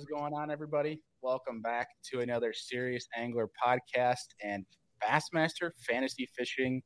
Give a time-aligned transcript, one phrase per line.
[0.00, 0.98] Is going on, everybody?
[1.20, 4.28] Welcome back to another Serious Angler podcast.
[4.42, 4.64] And
[5.04, 6.80] Bassmaster Fantasy Fishing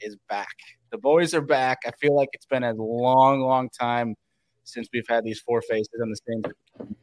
[0.00, 0.54] is back.
[0.92, 1.78] The boys are back.
[1.84, 4.14] I feel like it's been a long, long time
[4.62, 6.96] since we've had these four faces on the same.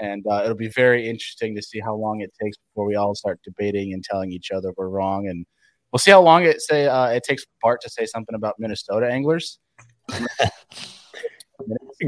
[0.00, 3.14] And uh, it'll be very interesting to see how long it takes before we all
[3.14, 5.28] start debating and telling each other we're wrong.
[5.28, 5.46] And
[5.92, 9.08] we'll see how long it say uh, it takes Bart to say something about Minnesota
[9.08, 9.60] anglers.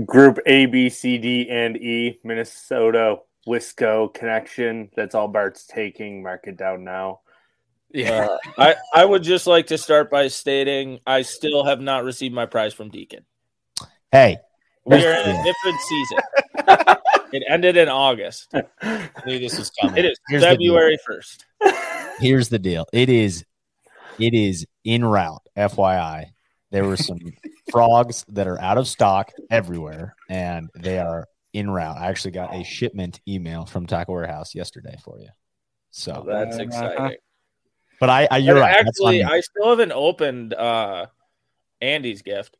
[0.04, 4.90] Group A, B, C, D, and E, Minnesota, Wisco connection.
[4.96, 6.22] That's all Bart's taking.
[6.22, 7.20] Mark it down now.
[7.90, 8.26] Yeah.
[8.30, 12.34] Uh, I, I would just like to start by stating I still have not received
[12.34, 13.24] my prize from Deacon.
[14.12, 14.38] Hey,
[14.84, 16.18] we are in a different season.
[17.32, 18.54] it ended in August.
[18.82, 19.96] I knew this was coming.
[19.96, 21.44] It is Here's February first.
[22.18, 22.86] Here's the deal.
[22.92, 23.44] It is
[24.18, 26.32] it is in route, FYI.
[26.70, 27.18] There were some
[27.70, 31.96] frogs that are out of stock everywhere, and they are in route.
[31.96, 35.28] I actually got a shipment email from Tackle Warehouse yesterday for you.
[35.90, 37.16] So oh, that's exciting.
[37.98, 38.76] But I, I you're but right.
[38.76, 41.06] Actually, I still haven't opened uh,
[41.80, 42.56] Andy's gift.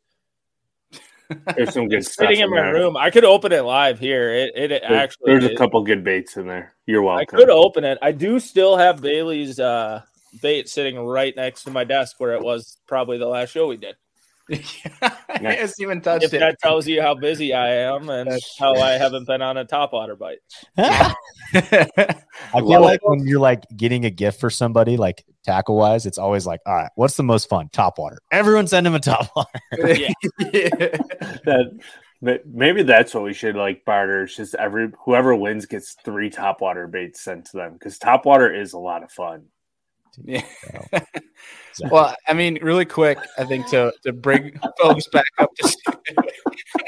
[1.56, 2.72] There's some good stuff sitting in, my there.
[2.72, 2.96] room.
[2.96, 4.32] I could open it live here.
[4.32, 6.74] It, it there's, actually there's a couple good baits in there.
[6.86, 7.36] You're welcome.
[7.36, 7.98] I could open it.
[8.00, 10.02] I do still have Bailey's uh,
[10.40, 13.76] bait sitting right next to my desk where it was probably the last show we
[13.76, 13.96] did.
[15.00, 15.80] I nice.
[15.80, 16.38] even touched if it.
[16.38, 19.64] That tells you how busy I am and That's how I haven't been on a
[19.64, 20.38] top water bite.
[20.78, 21.14] I
[22.52, 26.46] feel like when you're like getting a gift for somebody, like tackle wise, it's always
[26.46, 27.70] like, all right, what's the most fun?
[27.72, 28.18] Top water.
[28.30, 29.60] Everyone send him a top water.
[29.82, 30.08] yeah.
[31.44, 31.80] that
[32.20, 34.22] maybe that's what we should like barter.
[34.22, 38.26] It's just every whoever wins gets three top water baits sent to them because top
[38.26, 39.46] water is a lot of fun.
[40.24, 40.44] Yeah.
[41.74, 41.88] So.
[41.90, 45.76] well, I mean, really quick, I think to to bring folks back up to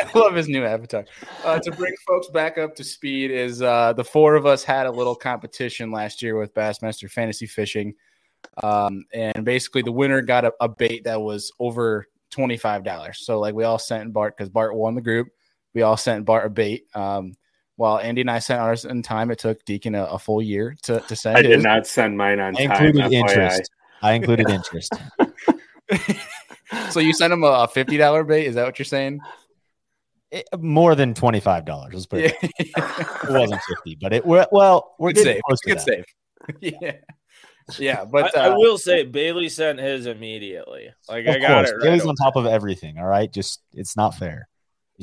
[0.01, 1.05] I love his new avatar.
[1.45, 4.87] Uh, to bring folks back up to speed is uh, the four of us had
[4.87, 7.95] a little competition last year with Bassmaster Fantasy Fishing,
[8.63, 13.25] um, and basically the winner got a, a bait that was over twenty five dollars.
[13.25, 15.29] So like we all sent Bart because Bart won the group.
[15.75, 16.85] We all sent Bart a bait.
[16.95, 17.35] Um,
[17.79, 20.75] while Andy and I sent ours in time, it took Deacon a, a full year
[20.83, 21.39] to, to send.
[21.39, 21.59] I his.
[21.59, 22.87] did not send mine on I time.
[22.87, 23.71] Included interest.
[24.03, 24.93] I included interest.
[26.91, 28.47] so you sent him a fifty dollar bait?
[28.47, 29.21] Is that what you're saying?
[30.33, 31.95] It, more than twenty five dollars.
[31.95, 32.35] Let's put it.
[32.43, 35.41] it wasn't fifty, but it well we're good safe.
[35.65, 36.05] Good safe.
[36.61, 36.93] yeah.
[37.79, 40.89] Yeah, but I, uh, I, will say Bailey sent his immediately.
[41.07, 41.71] Like I got course.
[41.71, 41.75] it.
[41.75, 42.99] Right Bailey's on top of everything.
[42.99, 44.49] All right, just it's not fair.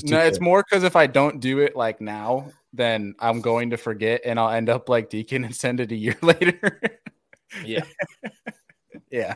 [0.03, 3.78] No, it's more because if I don't do it like now, then I'm going to
[3.78, 6.81] forget and I'll end up like Deacon and send it a year later.
[7.63, 7.84] yeah.
[9.12, 9.36] yeah.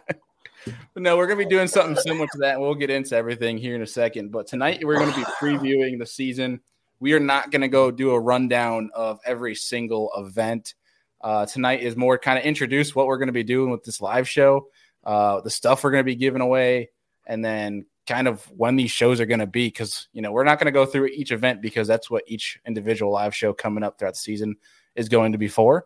[0.93, 2.59] But no, we're going to be doing something similar to that.
[2.59, 4.31] We'll get into everything here in a second.
[4.31, 6.59] But tonight we're going to be previewing the season.
[6.99, 10.73] We are not going to go do a rundown of every single event.
[11.21, 14.01] Uh, tonight is more kind of introduce what we're going to be doing with this
[14.01, 14.67] live show,
[15.05, 16.89] uh, the stuff we're going to be giving away,
[17.25, 20.43] and then kind of when these shows are going to be because you know we're
[20.43, 23.83] not going to go through each event because that's what each individual live show coming
[23.83, 24.55] up throughout the season
[24.95, 25.85] is going to be for.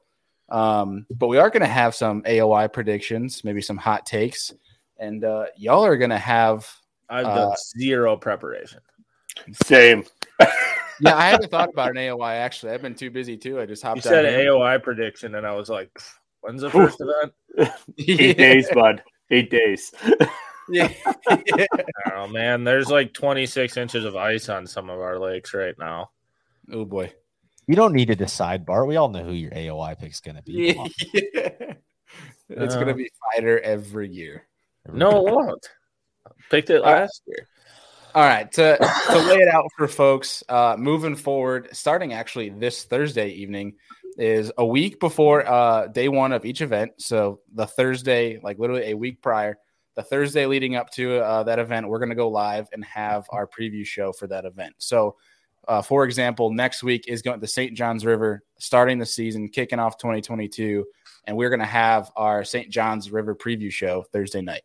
[0.49, 4.53] Um, but we are going to have some aoy predictions maybe some hot takes
[4.97, 6.69] and uh, y'all are going to have
[7.09, 8.79] i've done uh, zero preparation.
[9.65, 10.05] Same.
[10.99, 12.71] Yeah i haven't thought about an aoy actually.
[12.71, 13.59] I've been too busy too.
[13.59, 15.89] I just hopped you said aoy prediction and i was like
[16.41, 17.73] when's the first event?
[17.97, 19.01] Eight days bud.
[19.31, 19.91] Eight days
[20.73, 20.91] yeah.
[22.13, 26.09] oh man, there's like 26 inches of ice on some of our lakes right now.
[26.71, 27.11] Oh boy.
[27.67, 28.87] You don't need to decide, Bart.
[28.87, 30.75] We all know who your AOY pick is going to be.
[31.33, 31.73] Yeah.
[32.49, 34.45] It's uh, going to be Feider every year.
[34.91, 35.69] no, it won't.
[36.51, 37.47] Picked it last year.
[38.13, 42.83] All right, to, to lay it out for folks, uh, moving forward, starting actually this
[42.83, 43.73] Thursday evening,
[44.17, 46.91] is a week before uh, day one of each event.
[46.99, 49.57] So the Thursday, like literally a week prior,
[49.95, 53.25] the Thursday leading up to uh, that event, we're going to go live and have
[53.29, 54.75] our preview show for that event.
[54.77, 55.15] So,
[55.67, 57.75] uh, for example, next week is going to St.
[57.75, 60.85] Johns River, starting the season, kicking off 2022,
[61.25, 62.69] and we're going to have our St.
[62.69, 64.63] Johns River preview show Thursday night.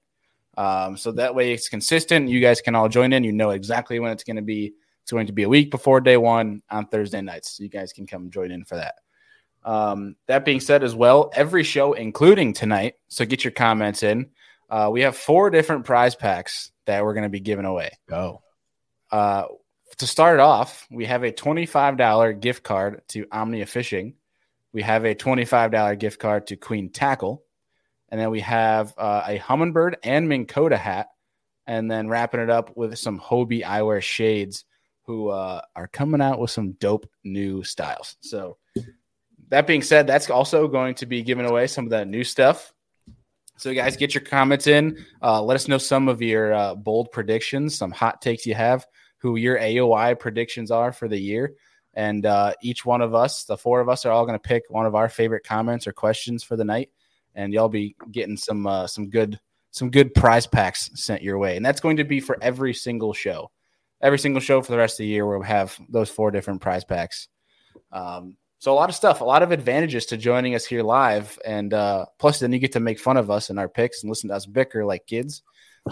[0.57, 2.29] Um, so that way it's consistent.
[2.29, 3.23] You guys can all join in.
[3.23, 4.73] You know exactly when it's going to be.
[5.03, 7.57] It's going to be a week before day one on Thursday nights.
[7.57, 8.97] So you guys can come join in for that.
[9.65, 14.29] Um, that being said, as well, every show, including tonight, so get your comments in.
[14.69, 17.91] Uh, we have four different prize packs that we're going to be giving away.
[18.09, 18.43] Go.
[19.11, 19.45] Uh,
[19.99, 24.15] to start off, we have a $25 gift card to Omnia Fishing.
[24.73, 27.43] We have a $25 gift card to Queen Tackle.
[28.11, 31.09] And then we have uh, a Humminbird and Minn Kota hat.
[31.67, 34.65] And then wrapping it up with some Hobie eyewear shades
[35.03, 38.17] who uh, are coming out with some dope new styles.
[38.21, 38.57] So,
[39.49, 42.73] that being said, that's also going to be giving away some of that new stuff.
[43.59, 45.05] So, guys, get your comments in.
[45.21, 48.87] Uh, let us know some of your uh, bold predictions, some hot takes you have,
[49.19, 51.55] who your AOY predictions are for the year.
[51.95, 54.63] And uh, each one of us, the four of us, are all going to pick
[54.69, 56.91] one of our favorite comments or questions for the night,
[57.35, 59.41] and y'all be getting some uh, some good
[59.73, 61.57] some good prize packs sent your way.
[61.57, 63.51] And that's going to be for every single show,
[64.01, 65.27] every single show for the rest of the year.
[65.27, 67.27] We'll have those four different prize packs.
[67.91, 71.39] Um, so a lot of stuff, a lot of advantages to joining us here live,
[71.45, 74.11] and uh, plus then you get to make fun of us and our picks and
[74.11, 75.43] listen to us bicker like kids.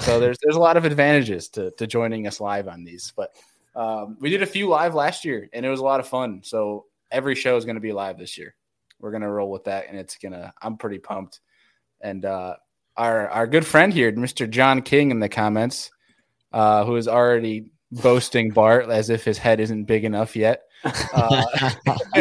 [0.01, 3.13] So there's there's a lot of advantages to to joining us live on these.
[3.17, 3.31] But
[3.77, 6.41] um, we did a few live last year, and it was a lot of fun.
[6.43, 8.57] So every show is going to be live this year.
[8.99, 10.53] We're going to roll with that, and it's gonna.
[10.61, 11.41] I'm pretty pumped.
[12.01, 12.57] And uh,
[12.97, 14.51] our our good friend here, Mr.
[14.51, 15.93] John King, in the comments,
[16.53, 20.63] uh, who is already boasting Bart as if his head isn't big enough yet.
[21.13, 21.43] Uh,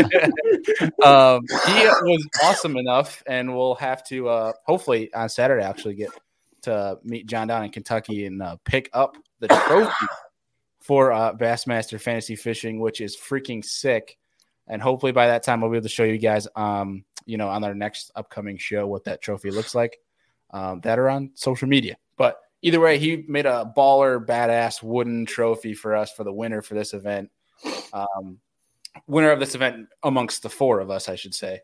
[1.03, 6.09] um, he was awesome enough, and we'll have to uh, hopefully on Saturday actually get
[6.63, 10.07] to meet John down in Kentucky and uh, pick up the trophy
[10.79, 14.17] for uh, Bassmaster Fantasy Fishing, which is freaking sick.
[14.67, 17.49] And hopefully by that time, we'll be able to show you guys, um, you know,
[17.49, 19.97] on our next upcoming show what that trophy looks like.
[20.51, 21.97] Um, that are on social media.
[22.17, 26.63] But either way, he made a baller, badass wooden trophy for us for the winner
[26.63, 27.29] for this event.
[27.93, 28.39] Um,
[29.05, 31.61] winner of this event amongst the four of us, I should say.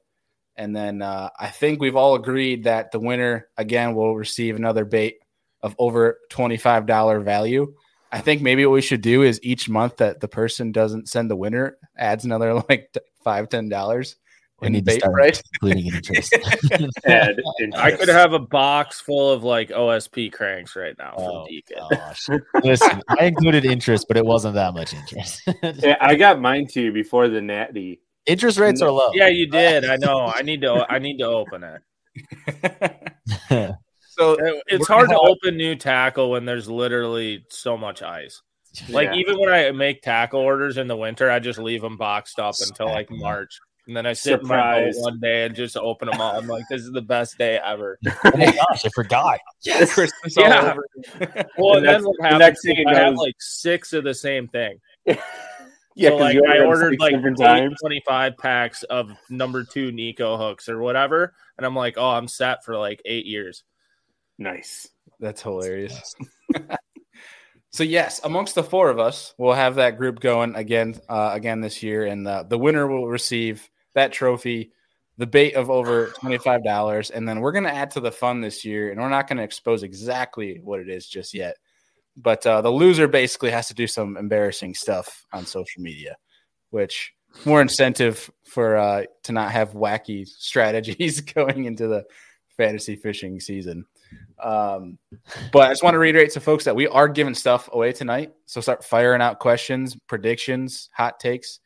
[0.56, 4.86] And then uh, I think we've all agreed that the winner again will receive another
[4.86, 5.18] bait
[5.64, 7.74] of over $25 value.
[8.12, 11.32] I think maybe what we should do is each month that the person doesn't send
[11.32, 14.18] the winner adds another like five, ten dollars
[14.68, 15.42] in need to start price.
[15.54, 16.34] including interest.
[17.06, 17.40] Add
[17.76, 21.78] I could have a box full of like OSP cranks right now from Oh, Deacon.
[21.92, 22.28] gosh.
[22.64, 25.42] Listen, I included interest, but it wasn't that much interest.
[25.84, 28.02] Yeah, I got mine too before the natty.
[28.26, 29.10] interest rates are low.
[29.14, 29.86] Yeah, you did.
[29.86, 30.32] I know.
[30.34, 30.86] I need to.
[30.90, 31.82] I need to open it.
[34.00, 34.38] so
[34.68, 38.42] It's hard to open new tackle when there's literally so much ice.
[38.90, 39.16] Like Yeah.
[39.16, 42.56] even when I make tackle orders in the winter, I just leave them boxed up
[42.62, 43.22] until like Stack 'em up.
[43.24, 43.60] March,
[43.92, 44.96] and then I sit my Surprise.
[45.00, 46.38] one day and just open them all.
[46.38, 48.00] I'm like, this is the best day ever.
[48.08, 49.38] oh my gosh, I forgot.
[49.66, 50.72] Christmas all Yeah.
[50.72, 51.46] over.
[51.58, 52.40] Well, and The then next- what happens?
[52.40, 54.80] next thing I have like six of the same thing.
[55.06, 55.16] Yeah,
[56.08, 57.76] so 'cause like I ordered like different eight times.
[57.82, 62.64] 25 packs of number two Nico hooks or whatever, and I'm like, oh, I'm set
[62.64, 63.64] for like eight years.
[64.38, 64.88] Nice.
[65.20, 66.16] That's hilarious.
[67.72, 71.62] so yes, amongst the four of us, we'll have that group going again, uh, again
[71.62, 74.72] this year, and the the winner will receive that trophy,
[75.18, 78.12] the bait of over twenty five dollars, and then we're going to add to the
[78.12, 81.58] fun this year, and we're not going to expose exactly what it is just yet,
[82.18, 86.16] but uh, the loser basically has to do some embarrassing stuff on social media,
[86.70, 87.14] which
[87.46, 92.04] more incentive for uh, to not have wacky strategies going into the
[92.58, 93.86] fantasy fishing season.
[94.42, 94.98] Um,
[95.52, 98.34] but I just want to reiterate to folks that we are giving stuff away tonight.
[98.46, 101.60] So start firing out questions, predictions, hot takes.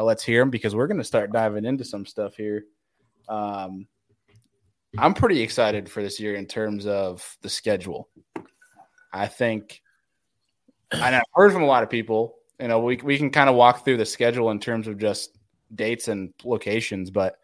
[0.00, 2.64] Uh, let's hear them because we're going to start diving into some stuff here.
[3.28, 3.86] Um,
[4.98, 8.08] I'm pretty excited for this year in terms of the schedule.
[9.12, 9.82] I think,
[10.90, 12.36] and I've heard from a lot of people.
[12.58, 15.36] You know, we we can kind of walk through the schedule in terms of just
[15.74, 17.36] dates and locations, but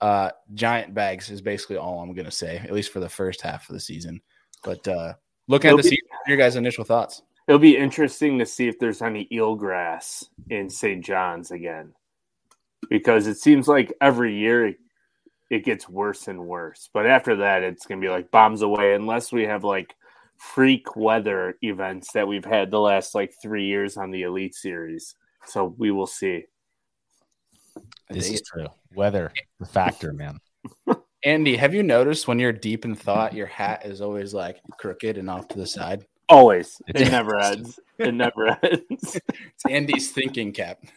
[0.00, 3.40] uh, giant bags is basically all I'm going to say, at least for the first
[3.40, 4.20] half of the season.
[4.62, 5.14] But uh,
[5.48, 7.22] looking at It'll the be- season, your guys' initial thoughts.
[7.52, 11.04] It'll be interesting to see if there's any eelgrass in St.
[11.04, 11.92] John's again,
[12.88, 14.76] because it seems like every year it,
[15.50, 16.88] it gets worse and worse.
[16.94, 19.94] But after that, it's going to be like bombs away, unless we have like
[20.38, 25.14] freak weather events that we've had the last like three years on the Elite Series.
[25.44, 26.46] So we will see.
[28.08, 28.68] This is true.
[28.94, 29.30] Weather,
[29.60, 30.38] the factor, man.
[31.22, 35.18] Andy, have you noticed when you're deep in thought, your hat is always like crooked
[35.18, 36.06] and off to the side?
[36.32, 36.80] Always.
[36.88, 37.78] It never ends.
[37.98, 39.20] It never ends.
[39.20, 40.78] It's Andy's thinking cap.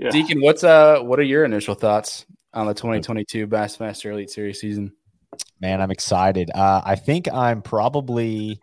[0.00, 0.10] Yeah.
[0.10, 4.92] Deacon, what's uh, what are your initial thoughts on the 2022 Bassmaster Elite Series season?
[5.60, 6.52] Man, I'm excited.
[6.54, 8.60] Uh, I think I'm probably.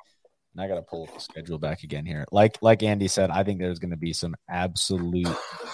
[0.54, 2.24] and I got to pull the schedule back again here.
[2.32, 5.28] Like like Andy said, I think there's going to be some absolute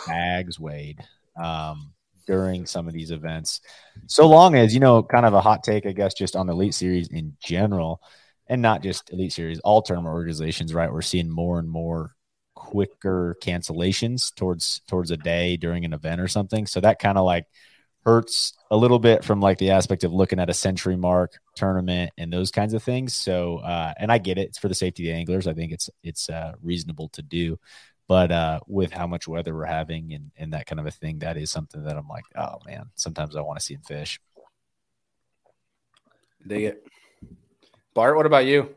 [0.08, 1.00] bags weighed
[1.40, 1.94] um,
[2.26, 3.62] during some of these events.
[4.08, 6.54] So long as you know, kind of a hot take, I guess, just on the
[6.54, 8.02] Elite Series in general,
[8.52, 10.74] and not just Elite Series, all tournament organizations.
[10.74, 12.16] Right, we're seeing more and more
[12.54, 16.68] quicker cancellations towards towards a day during an event or something.
[16.68, 17.48] So that kind of like
[18.06, 22.12] hurts a little bit from like the aspect of looking at a century mark tournament
[22.18, 23.14] and those kinds of things.
[23.14, 25.48] So, uh, and I get it; it's for the safety of the anglers.
[25.48, 27.58] I think it's it's uh, reasonable to do,
[28.08, 31.20] But uh, with how much weather we're having and, and that kind of a thing,
[31.20, 34.20] that is something that I'm like, oh man, sometimes I want to see him fish.
[36.46, 36.84] Dig it.
[37.94, 38.70] Bart, what about you?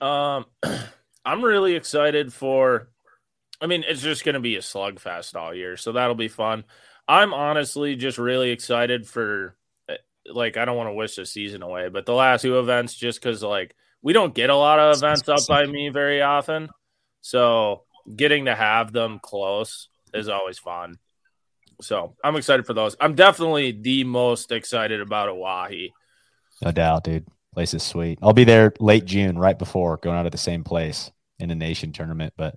[0.00, 0.46] Um,
[1.24, 2.88] I'm really excited for.
[3.60, 6.64] I mean, it's just going to be a slugfest all year, so that'll be fun.
[7.08, 9.56] I'm honestly just really excited for.
[9.88, 9.96] eh,
[10.26, 13.20] Like, I don't want to wish the season away, but the last two events, just
[13.20, 16.68] because like we don't get a lot of events up by me very often,
[17.20, 17.82] so
[18.14, 20.98] getting to have them close is always fun.
[21.80, 22.96] So I'm excited for those.
[23.00, 25.90] I'm definitely the most excited about Oahe.
[26.62, 27.26] No doubt, dude.
[27.58, 28.20] Place is sweet.
[28.22, 31.10] I'll be there late June, right before going out at the same place
[31.40, 32.32] in the nation tournament.
[32.36, 32.54] But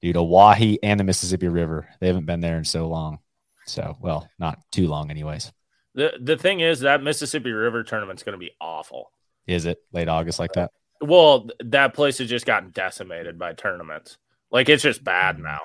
[0.00, 3.18] dude, Oahe and the Mississippi River, they haven't been there in so long.
[3.66, 5.52] So, well, not too long, anyways.
[5.94, 9.12] The the thing is that Mississippi River tournament's going to be awful.
[9.46, 10.70] Is it late August like that?
[11.02, 14.16] Well, that place has just gotten decimated by tournaments.
[14.50, 15.44] Like it's just bad mm-hmm.
[15.44, 15.60] now.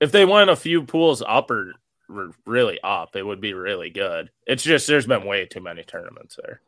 [0.00, 1.74] If they went a few pools up or
[2.08, 4.30] or really up, it would be really good.
[4.46, 6.62] It's just there's been way too many tournaments there.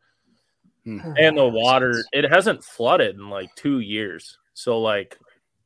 [0.85, 1.01] Hmm.
[1.19, 4.39] And the water, it hasn't flooded in like two years.
[4.55, 5.19] So like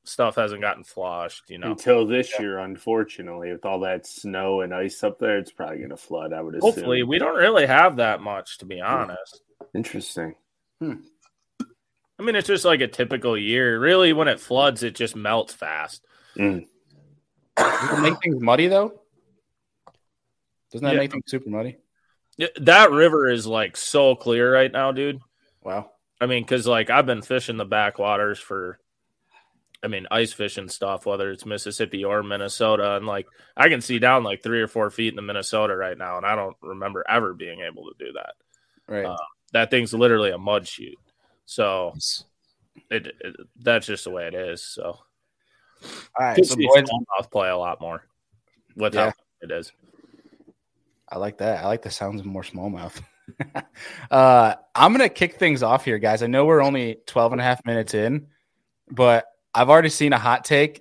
[0.04, 1.70] stuff hasn't gotten flushed, you know.
[1.70, 5.90] Until this year, unfortunately, with all that snow and ice up there, it's probably going
[5.90, 6.32] to flood.
[6.32, 6.72] I would assume.
[6.72, 9.42] Hopefully, we don't really have that much, to be honest.
[9.74, 10.34] Interesting.
[10.82, 13.80] I mean, it's just like a typical year.
[13.80, 16.04] Really, when it floods, it just melts fast.
[16.36, 16.66] Mm.
[17.56, 19.00] Does it make things muddy though?
[20.70, 21.00] Doesn't that Yeah.
[21.00, 21.78] make things super muddy?
[22.56, 25.20] That river is like so clear right now, dude.
[25.62, 25.90] Wow.
[26.20, 28.78] I mean, because like I've been fishing the backwaters for,
[29.82, 33.26] I mean, ice fishing stuff, whether it's Mississippi or Minnesota, and like
[33.56, 36.24] I can see down like three or four feet in the Minnesota right now, and
[36.26, 38.34] I don't remember ever being able to do that.
[38.88, 39.04] Right.
[39.04, 39.16] Uh,
[39.52, 40.98] That thing's literally a mud chute,
[41.44, 42.24] so Nice.
[42.90, 44.64] it, it that's just the way it is.
[44.64, 45.00] So All
[46.18, 46.88] right, so boys,
[47.30, 48.06] play a lot more
[48.76, 49.10] with Yeah.
[49.10, 49.12] how
[49.42, 49.70] it is.
[51.14, 51.62] I like that.
[51.62, 53.00] I like the sounds of more smallmouth.
[54.10, 56.24] uh, I'm going to kick things off here, guys.
[56.24, 58.26] I know we're only 12 and a half minutes in,
[58.90, 60.80] but I've already seen a hot take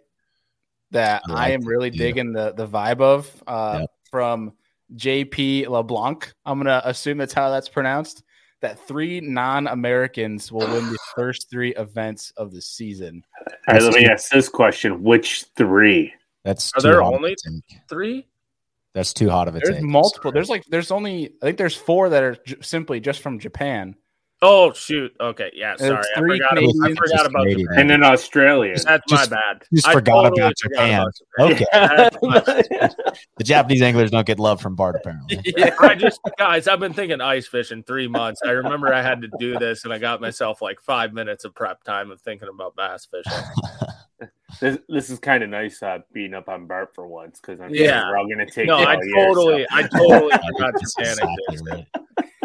[0.90, 2.00] that I I, am really too.
[2.00, 3.90] digging the, the vibe of uh, Yep.
[4.10, 4.54] from
[4.96, 6.34] JP LeBlanc.
[6.46, 8.24] I'm going to assume that's how that's pronounced.
[8.62, 13.24] That three non Americans will win the first three events of the season.
[13.68, 16.12] All right, let me ask this question: Which three?
[16.44, 17.80] That's Are there only- take.
[17.88, 18.26] Three?
[18.94, 19.84] That's too hot of a There's take.
[19.84, 20.30] multiple.
[20.30, 20.34] Sorry.
[20.34, 23.96] There's like, there's only, I think there's four that are j- simply just from Japan.
[24.46, 25.16] Oh shoot!
[25.22, 25.78] Okay, yeah.
[25.78, 26.52] Sorry, I three forgot.
[26.52, 27.60] I Canadians, forgot about Canadian.
[27.70, 27.80] Japan.
[27.80, 28.76] And in Australia.
[28.84, 29.64] That's Just- my bad.
[29.74, 31.06] just I forgot totally about forgot Japan.
[31.38, 31.66] about Okay.
[32.82, 32.96] That's
[33.38, 35.40] The Japanese anglers don't get love from Bart, apparently.
[35.58, 38.42] yeah, I just guys, I've been thinking ice fishing three months.
[38.46, 41.56] I remember I had to do this, and I got myself like five minutes of
[41.56, 43.40] prep time of thinking about bass fishing.
[44.60, 47.74] This, this is kind of nice uh, beating up on Bart for once because I'm
[47.74, 47.84] Yeah.
[47.84, 48.10] yeah.
[48.10, 49.76] we're all going to take No, it I all year, totally, so.
[49.76, 51.18] I totally I think forgot that's Japan
[51.50, 51.88] exactly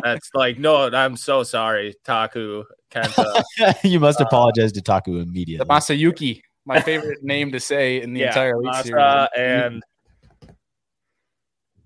[0.02, 3.42] That's like no, I'm so sorry, Taku Kenta.
[3.84, 5.66] you must Uh, apologize to Taku The immediately.
[5.66, 9.28] Masayuki, my favorite name to say in the yeah, entire league Masa series.
[9.36, 9.82] and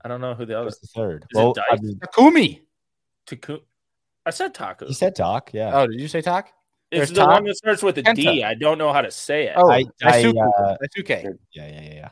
[0.04, 1.24] I don't know who the other What's the third?
[1.30, 1.64] Is it Well, Dice?
[1.70, 2.60] I mean, Takumi.
[3.26, 3.58] Taku.
[4.26, 4.86] I said Taku.
[4.86, 5.50] he said talk.
[5.52, 5.70] Yeah.
[5.74, 6.48] Oh, did you say talk?
[6.92, 8.24] It's there's the Tak- one that starts with a D.
[8.26, 8.44] Kenta.
[8.44, 9.54] I don't know how to say it.
[9.56, 10.36] Oh, I- I, Daisuke.
[10.58, 11.36] uh, Daisuke.
[11.52, 11.66] Yeah.
[11.66, 11.80] Yeah.
[11.80, 11.94] Yeah.
[11.94, 12.08] Yeah.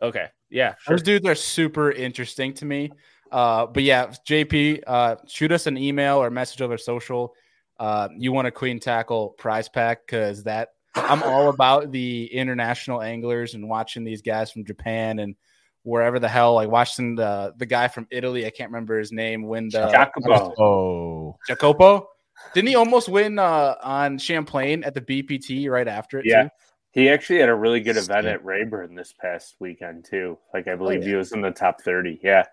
[0.00, 0.96] Okay, yeah, sure.
[0.96, 2.90] Those dudes are super interesting to me.
[3.32, 7.34] Uh, but yeah, JP, uh, shoot us an email or message over social.
[7.80, 13.02] Uh, you want a queen tackle prize pack because that I'm all about the international
[13.02, 15.34] anglers and watching these guys from Japan and
[15.82, 18.46] wherever the hell, like watching the the guy from Italy.
[18.46, 19.42] I can't remember his name.
[19.46, 20.54] When the Jacopo.
[20.62, 21.36] Oh.
[21.46, 22.08] Jacopo.
[22.54, 26.26] Didn't he almost win uh, on Champlain at the BPT right after it?
[26.26, 26.44] Yeah.
[26.44, 26.48] too?
[26.92, 30.38] He actually had a really good event at Rayburn this past weekend too.
[30.54, 31.08] Like I believe Oh, yeah.
[31.10, 32.18] he was in the top thirty.
[32.22, 32.44] Yeah.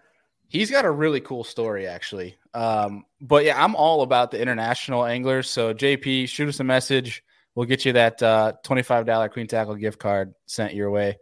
[0.47, 2.37] He's got a really cool story, actually.
[2.53, 5.49] Um, but yeah, I'm all about the international anglers.
[5.49, 7.23] So JP, shoot us a message.
[7.55, 11.17] We'll get you that uh, $25 Queen Tackle gift card sent your way.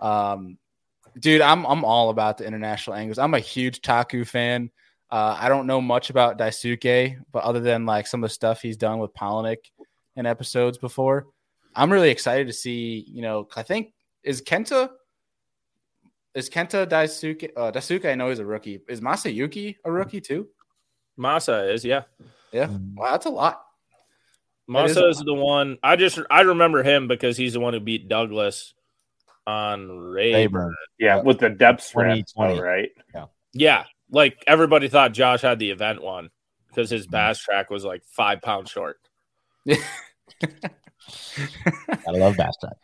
[0.00, 0.58] Um,
[1.18, 3.18] dude, I'm I'm all about the international anglers.
[3.18, 4.70] I'm a huge Taku fan.
[5.10, 8.60] Uh, I don't know much about Daisuke, but other than like some of the stuff
[8.62, 9.58] he's done with Polinick
[10.16, 11.26] in episodes before,
[11.74, 13.04] I'm really excited to see.
[13.08, 13.92] You know, I think
[14.24, 14.90] is Kenta
[16.34, 17.50] is Kenta Daisuke?
[17.56, 18.80] Uh, Daisuke, I know he's a rookie.
[18.88, 20.48] Is Masayuki a rookie too?
[21.18, 22.02] Masa is yeah.
[22.52, 22.94] Yeah, Mm.
[22.94, 23.62] wow, that's a lot.
[24.68, 25.78] That is Masa a- is the one.
[25.82, 28.74] I just I remember him because he's the one who beat Douglas
[29.46, 30.32] on Ray.
[30.34, 30.74] Rayburn.
[30.98, 31.22] Yeah, Yeah.
[31.22, 32.56] with the depth strap, 2020.
[32.56, 32.90] though, right?
[33.52, 36.30] Yeah, like everybody thought Josh had the event one
[36.68, 37.12] because his mm.
[37.12, 38.98] BassTrakk was like five pounds short.
[39.68, 39.78] I
[42.08, 42.74] love BassTrakk.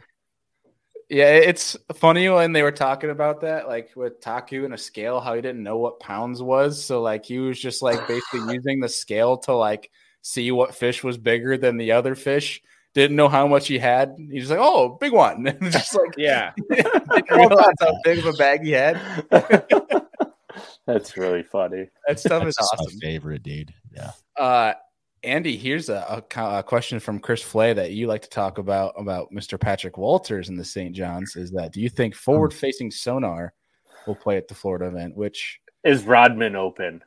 [1.08, 5.20] Yeah, it's funny when they were talking about that, like with Taku and a scale,
[5.20, 6.82] how he didn't know what pounds was.
[6.82, 9.90] So like he was just like basically using the scale to like
[10.22, 12.62] see what fish was bigger than the other fish.
[12.94, 14.16] Didn't know how much he had.
[14.30, 16.52] He's like, "Oh, big one." Just like Yeah.
[16.70, 19.00] didn't realize how big of a bag he had.
[20.86, 21.88] That's really funny.
[22.08, 22.98] That stuff is That's my awesome.
[23.00, 23.72] favorite, dude.
[23.94, 24.10] Yeah.
[24.36, 24.74] Uh,
[25.24, 28.92] Andy, here's a, a a question from Chris Flay that you like to talk about
[28.96, 29.58] about Mr.
[29.60, 30.94] Patrick Walters in the St.
[30.94, 31.36] John's.
[31.36, 33.52] Is that do you think forward-facing sonar
[34.06, 35.16] will play at the Florida event?
[35.16, 37.04] Which Is Rodman open?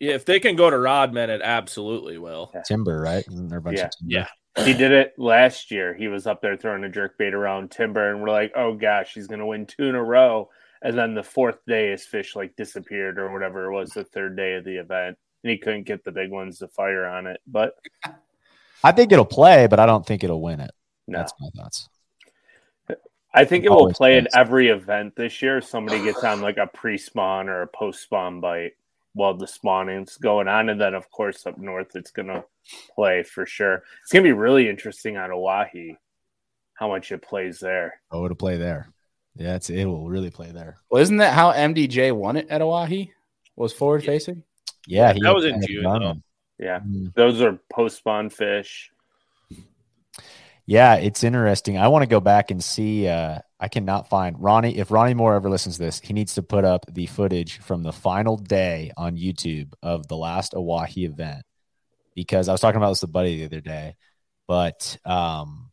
[0.00, 2.52] Yeah, if they can go to Rodman, it absolutely will.
[2.66, 3.24] Timber, right?
[3.26, 3.84] Isn't there a bunch Yeah.
[3.86, 4.12] of timber?
[4.58, 4.64] Yeah.
[4.64, 5.94] He did it last year.
[5.94, 9.14] He was up there throwing a jerk bait around timber, and we're like, "Oh gosh,
[9.14, 10.50] he's gonna win two in a row."
[10.84, 13.90] And then the fourth day, his fish like disappeared or whatever it was.
[13.90, 17.06] The third day of the event, and he couldn't get the big ones to fire
[17.06, 17.40] on it.
[17.46, 17.74] But
[18.84, 20.70] I think it'll play, but I don't think it'll win it.
[21.08, 21.88] no, That's my thoughts.
[23.36, 25.60] I think it will play in every event this year.
[25.60, 28.74] Somebody gets on like a pre-spawn or a post-spawn bite
[29.14, 32.44] while the spawning's going on, and then of course up north it's gonna
[32.94, 33.82] play for sure.
[34.02, 35.96] It's gonna be really interesting on Oahe
[36.74, 38.00] how much it plays there.
[38.10, 38.93] Oh, it'll play there.
[39.36, 40.78] Yeah, it's, it will really play there.
[40.90, 43.10] well, isn't that how MDJ won it at Oahe?
[43.56, 44.42] Was forward-facing?
[44.86, 46.08] Yeah, he That was in June, done though.
[46.08, 46.22] them.
[46.58, 47.12] Yeah, Mm.
[47.14, 48.90] those are post-spawn fish.
[50.66, 51.76] Yeah, it's interesting.
[51.76, 53.06] I want to go back and see.
[53.06, 54.78] Uh, I cannot find Ronnie.
[54.78, 57.82] If Ronnie Moore ever listens to this, he needs to put up the footage from
[57.82, 61.42] the final day on YouTube of the last Oahe event
[62.14, 63.96] because I was talking about this with a buddy the other day.
[64.46, 65.70] But um,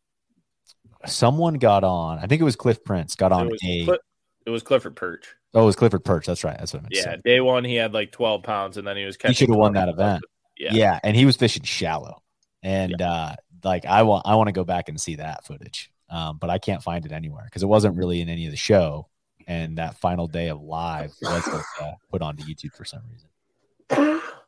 [1.05, 2.19] someone got on.
[2.19, 3.85] I think it was Cliff Prince got on It was, a.
[3.85, 3.99] Cli-
[4.45, 5.35] it was Clifford Pirch.
[5.53, 6.25] oh, it was Clifford Pirch.
[6.25, 6.57] That's right.
[6.57, 6.93] That's what I meant.
[6.95, 7.21] Yeah, say.
[7.23, 9.31] day one he had like twelve pounds, and then he was catching.
[9.33, 10.23] He should have won that event.
[10.57, 10.99] Yeah, Yeah.
[11.03, 12.21] and he was fishing shallow,
[12.63, 16.37] and uh, like I want, I want to go back and see that footage, um,
[16.39, 19.07] but I can't find it anywhere because it wasn't really in any of the show,
[19.47, 21.47] and that final day of live was
[21.81, 24.21] uh, put onto YouTube for some reason.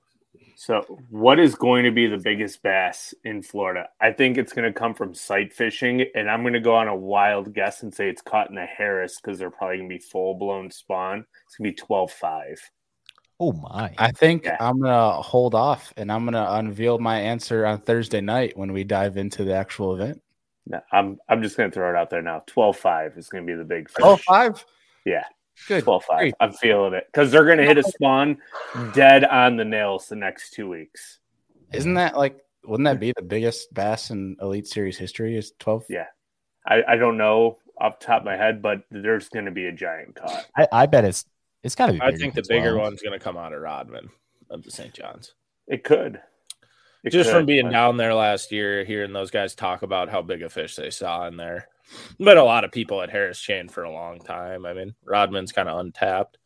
[0.66, 3.90] So, what is going to be the biggest bass in Florida?
[4.00, 6.88] I think it's going to come from sight fishing, and I'm going to go on
[6.88, 9.96] a wild guess and say it's caught in the Harris because they're probably going to
[9.96, 11.26] be full blown spawn.
[11.46, 12.72] It's going to be 12 5.
[13.42, 13.94] Oh my!
[13.98, 14.56] I think Yeah.
[14.62, 18.86] I'm gonna hold off and I'm gonna unveil my answer on Thursday night when we
[18.86, 20.22] dive into the actual event.
[20.66, 22.42] No, I'm, I'm just going to throw it out there now.
[22.48, 24.06] 12 5 is going to be the big fish.
[24.06, 24.64] Oh, five.
[25.04, 25.26] Yeah,
[25.68, 25.84] Good.
[25.84, 26.18] 12 5.
[26.20, 26.34] Great.
[26.40, 28.38] I'm feeling it because they're going to hit a spawn
[28.94, 31.20] dead on the nails the next two weeks.
[31.72, 32.38] Isn't that like?
[32.66, 35.38] Wouldn't that be the biggest bass in Elite Series history?
[35.38, 35.86] Is twelve?
[35.90, 36.06] Yeah.
[36.66, 39.66] I, I don't know off the top of my head, but there's going to be
[39.66, 40.46] a giant caught.
[40.56, 41.26] I, I bet it's
[41.64, 42.02] it's got to be.
[42.02, 42.86] I think the bigger well.
[42.86, 44.10] one's going to come out of Rodman
[44.50, 44.94] of the St.
[44.94, 45.34] John's.
[45.68, 46.22] It could.
[47.04, 50.10] It Just could, from being but- down there last year, hearing those guys talk about
[50.10, 51.68] how big a fish they saw in there.
[52.20, 54.66] But a lot of people at Harris Chain for a long time.
[54.66, 56.38] I mean, Rodman's kind of untapped.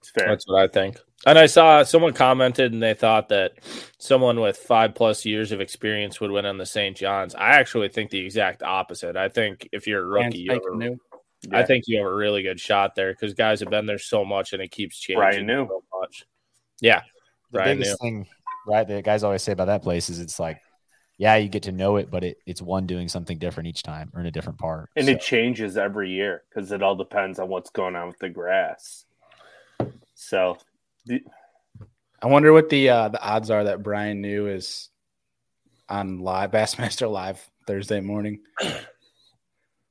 [0.00, 0.28] It's fair.
[0.28, 0.98] That's what I think.
[1.26, 3.52] And I saw someone commented and they thought that
[3.98, 6.94] someone with five plus years of experience would win on the St.
[6.94, 7.34] John's.
[7.34, 9.16] I actually think the exact opposite.
[9.16, 10.98] I think if you're a rookie, you have Spanking a, new.
[11.52, 14.24] I think you have a really good shot there because guys have been there so
[14.24, 15.66] much and it keeps changing Bryan New.
[15.66, 16.26] so much.
[16.80, 17.00] Yeah,
[17.52, 18.26] the Brian biggest thing,
[18.66, 18.86] right?
[18.86, 20.60] The guys always say about that place is it's like,
[21.16, 24.10] yeah, you get to know it, but it, it's one doing something different each time
[24.14, 24.90] or in a different part.
[24.96, 28.18] And So- it changes every year because it all depends on what's going on with
[28.18, 29.04] the grass.
[30.14, 30.58] So,
[31.06, 31.22] the,
[32.22, 34.88] I wonder what the uh, the odds are that Bryan New is
[35.88, 38.40] on live Bassmaster Live Thursday morning.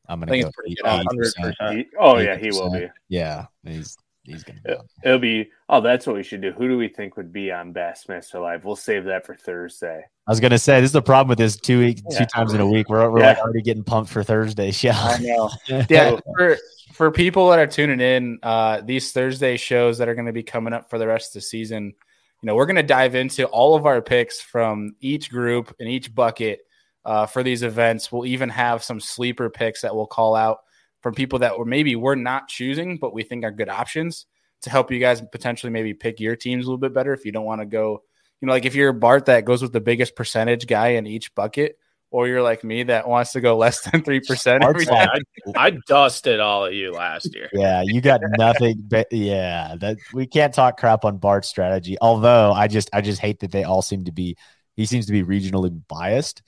[0.07, 1.53] I'm gonna think go it's pretty good.
[1.55, 1.55] 80%.
[1.61, 1.85] 100%.
[1.99, 2.87] oh yeah, he will be.
[3.07, 4.59] Yeah, he's he's gonna.
[4.65, 5.49] Be It'll be.
[5.69, 6.51] Oh, that's what we should do.
[6.51, 8.65] Who do we think would be on Bassmaster Live?
[8.65, 10.03] We'll save that for Thursday.
[10.27, 12.19] I was gonna say this is the problem with this two week, Yeah.
[12.19, 12.89] two times in a week.
[12.89, 13.29] We're, we're Yeah.
[13.29, 14.91] like already getting pumped for Thursday show.
[14.91, 15.49] I know.
[15.89, 16.57] yeah for
[16.93, 20.43] for people that are tuning in uh these thursday shows that are going to be
[20.43, 23.45] coming up for the rest of the season you know we're going to dive into
[23.47, 26.59] all of our picks from each group and each bucket
[27.03, 30.59] uh, for these events we'll even have some sleeper picks that we'll call out
[31.03, 34.25] from people that were maybe we're not choosing but we think are good options
[34.61, 37.31] to help you guys potentially maybe pick your teams a little bit better if you
[37.31, 38.01] don't want to go
[38.41, 41.35] you know like if you're bart that goes with the biggest percentage guy in each
[41.35, 41.77] bucket
[42.13, 45.09] or you're like me that wants to go less than 3% every time.
[45.47, 47.49] like, I dusted all of you last year.
[47.51, 48.85] yeah, you got nothing.
[48.87, 51.97] But yeah, that we can't talk crap on Bart's strategy.
[51.99, 54.37] Although I just I just hate that they all seem to be.
[54.75, 56.41] He seems to be regionally biased,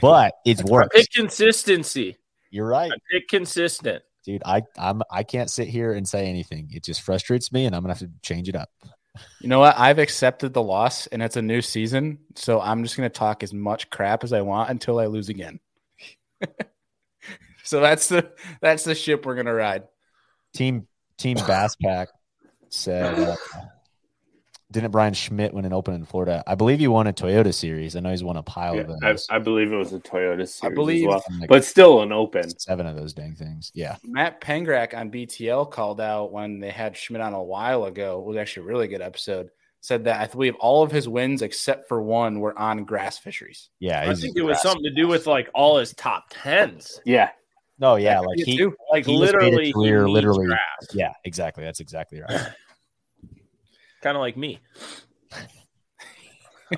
[0.00, 0.88] but it's I works.
[0.94, 2.16] pick consistency.
[2.52, 4.04] You're right, I pick consistent.
[4.24, 4.42] dude.
[4.44, 6.70] I I'm I can't sit here and say anything.
[6.72, 8.70] It just frustrates me, and I'm gonna have to change it up.
[9.40, 9.76] You know what?
[9.76, 12.18] I've accepted the loss and it's a new season.
[12.34, 15.28] So I'm just going to talk as much crap as I want until I lose
[15.28, 15.60] again.
[17.64, 19.84] So that's the that's the ship we're gonna ride.
[20.54, 20.86] Team
[21.16, 22.08] Team Bass Pack
[22.68, 23.36] said, uh,
[24.72, 26.42] didn't Bryan Schmidt win an Open in Florida?
[26.46, 27.94] I believe he won a Toyota Series.
[27.94, 29.26] I know he's won a pile Yeah, of I, those.
[29.30, 30.60] I believe it was a Toyota series.
[30.64, 31.24] I believe- as well.
[31.40, 32.58] Like but still an open.
[32.58, 33.70] seven of those dang things.
[33.74, 33.96] Yeah.
[34.04, 38.18] Matt Pangrac on BTL called out when they had Schmidt on a while ago.
[38.20, 39.50] It was actually a really good episode.
[39.80, 43.68] Said that I believe all of his wins except for one were on grass fisheries.
[43.80, 44.00] Yeah.
[44.08, 47.00] I think it was grass- something to do with like all his top tens.
[47.04, 47.30] Yeah.
[47.78, 48.20] No, yeah.
[48.20, 48.64] Like he.
[48.92, 50.46] Like He just made literally, he literally.
[50.46, 50.60] grass.
[50.94, 51.64] yeah, exactly.
[51.64, 52.30] That's exactly right.
[54.02, 54.60] kind of like me.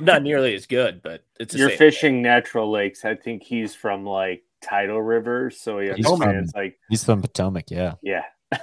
[0.01, 1.79] Not nearly as good, but it's the You're same.
[1.79, 3.05] fishing natural lakes.
[3.05, 7.23] I think he's from like tidal rivers, so he He's from- understands like He's from
[7.23, 7.71] Potomac.
[7.71, 7.95] Yeah.
[8.03, 8.25] yeah.
[8.53, 8.59] I,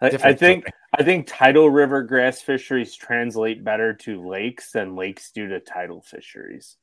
[0.00, 0.64] I Different think
[0.98, 6.00] I think tidal river grass fisheries translate better to lakes than lakes do to tidal
[6.02, 6.76] fisheries.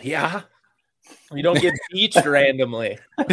[0.00, 0.42] Yeah,
[1.32, 2.98] you don't get beached randomly.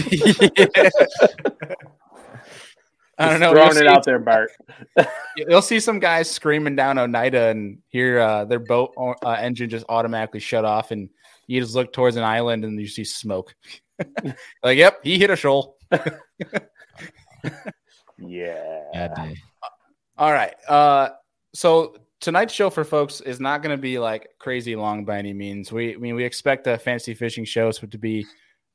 [3.17, 3.51] I don't know.
[3.51, 4.51] Throwing You'll it see, out there, Bart.
[5.37, 9.85] you'll see some guys screaming down Oneida and hear uh, their boat uh, engine just
[9.87, 11.09] automatically shut off, and
[11.47, 13.55] you just look towards an island and you see smoke.
[14.63, 15.77] like, yep, he hit a shoal.
[18.17, 18.83] Yeah.
[18.93, 19.37] Bad day.
[20.17, 20.53] All right.
[20.67, 21.09] Uh,
[21.53, 25.33] so tonight's show for folks is not going to be like crazy long by any
[25.33, 25.71] means.
[25.71, 28.25] We, I mean, we expect the fantasy fishing shows to be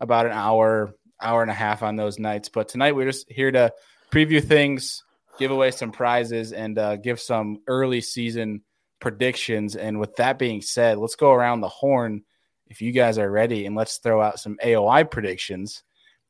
[0.00, 2.48] about an hour, hour and a half on those nights.
[2.48, 3.72] But tonight we're just here to
[4.10, 5.04] preview things,
[5.38, 8.62] give away some prizes, and uh, give some early season
[9.00, 9.76] predictions.
[9.76, 12.22] And with that being said, let's go around the horn
[12.66, 15.82] if you guys are ready, and let's throw out some AOY predictions.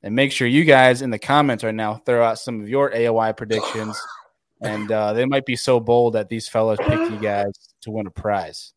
[0.03, 2.91] And make sure you guys in the comments right now throw out some of your
[2.91, 4.01] AOY predictions
[4.61, 8.07] and uh, they might be so bold that these fellows pick you guys to win
[8.07, 8.73] a prize.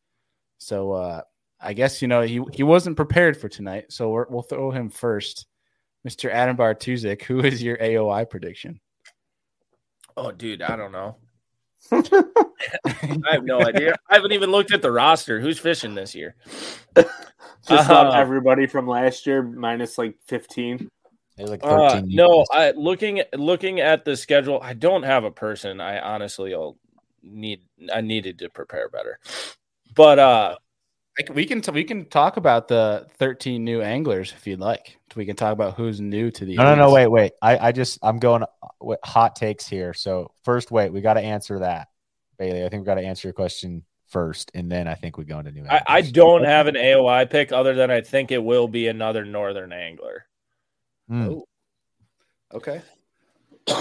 [0.58, 1.22] So uh,
[1.60, 4.90] I guess you know he he wasn't prepared for tonight, so we're, we'll throw him
[4.90, 5.46] first,
[6.08, 6.30] Mr.
[6.30, 7.24] Adam Bartuzik.
[7.24, 8.80] Who is your AOY prediction?
[10.16, 11.18] Oh, dude, I don't know.
[11.92, 13.96] I have no idea.
[14.10, 15.40] I haven't even looked at the roster.
[15.40, 16.36] Who's fishing this year?
[16.96, 20.90] Just Uh, everybody from last year minus like 15.
[21.38, 24.60] There's like Uh, no, I looking looking at the schedule.
[24.62, 25.82] I don't have a person.
[25.82, 26.78] I honestly will
[27.24, 27.62] need.
[27.92, 29.20] I needed to prepare better.
[29.96, 30.56] But uh,
[31.18, 34.98] Like, we can t- we can talk about the 13 new anglers if you'd like.
[35.16, 36.56] We can talk about who's new to the.
[36.56, 36.92] No, no, no.
[36.92, 37.34] Wait, wait.
[37.40, 39.94] I, I just, I'm going uh, with hot takes here.
[39.94, 41.90] So first, wait, we got to answer that,
[42.40, 42.66] Bailey.
[42.66, 45.38] I think we got to answer your question first, and then I think we go
[45.38, 45.66] into new.
[45.70, 49.24] I, I don't have an AOY pick other than I think it will be another
[49.24, 50.26] Northern angler.
[51.08, 51.40] Hmm.
[52.54, 52.82] Okay.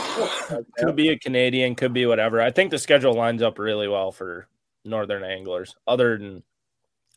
[0.78, 2.40] Could be a Canadian, could be whatever.
[2.40, 4.46] I think the schedule lines up really well for
[4.84, 5.74] Northern anglers.
[5.86, 6.42] Other than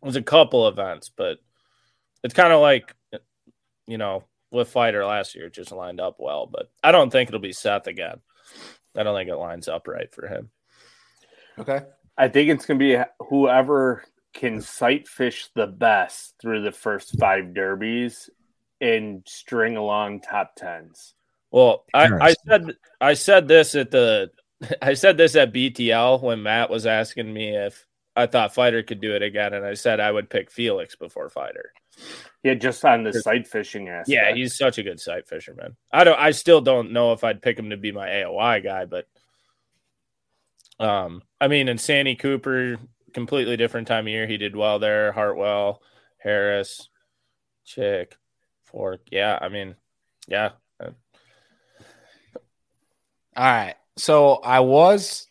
[0.06, 1.40] there's a couple events, but
[2.24, 2.94] it's kind of like
[3.88, 6.48] you know with Feider last year, it just lined up well.
[6.48, 8.22] But I don't think it'll be Seth again.
[8.96, 10.50] I don't think it lines up right for him.
[11.60, 11.82] Okay.
[12.18, 17.20] I think it's going to be whoever can sight fish the best through the first
[17.20, 18.30] five derbies
[18.80, 21.14] and string along top tens.
[21.52, 24.32] Well, I, I said I said this at the
[24.82, 27.86] I said this at BTL when Matt was asking me if
[28.16, 31.30] I thought Feider could do it again, and I said I would pick Felix before
[31.30, 31.70] Feider.
[32.44, 34.10] Yeah, just on the sight fishing aspect.
[34.10, 35.76] Yeah, he's such a good sight fisherman.
[35.92, 36.20] I don't.
[36.20, 39.08] I still don't know if I'd pick him to be my AOY guy, but
[40.80, 42.78] um, I mean, and Santee Cooper,
[43.14, 44.28] completely different time of year.
[44.28, 45.12] He did well there.
[45.12, 45.82] Hartwell,
[46.18, 46.90] Harris,
[47.66, 48.16] Chick,
[48.64, 49.02] Fork.
[49.12, 49.76] Yeah, I mean,
[50.28, 50.52] yeah.
[53.38, 53.76] All right.
[53.98, 55.28] So I was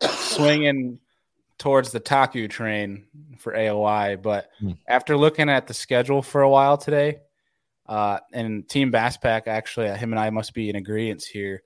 [0.00, 0.98] swinging
[1.58, 3.06] towards the Taku train
[3.38, 4.72] for AOY, but Hmm.
[4.86, 7.18] after looking at the schedule for a while today,
[7.86, 11.62] uh, and Team Bass Pack, actually, him and I must be in agreement here.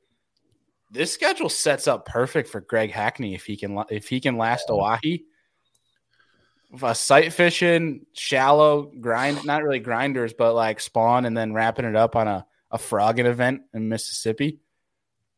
[0.93, 4.69] This schedule sets up perfect for Greg Hackney if he can if he can last
[4.69, 5.23] Oahe.
[6.83, 11.97] A sight fishing, shallow grind, not really grinders, but like spawn and then wrapping it
[11.97, 14.61] up on a, a frogging event in Mississippi.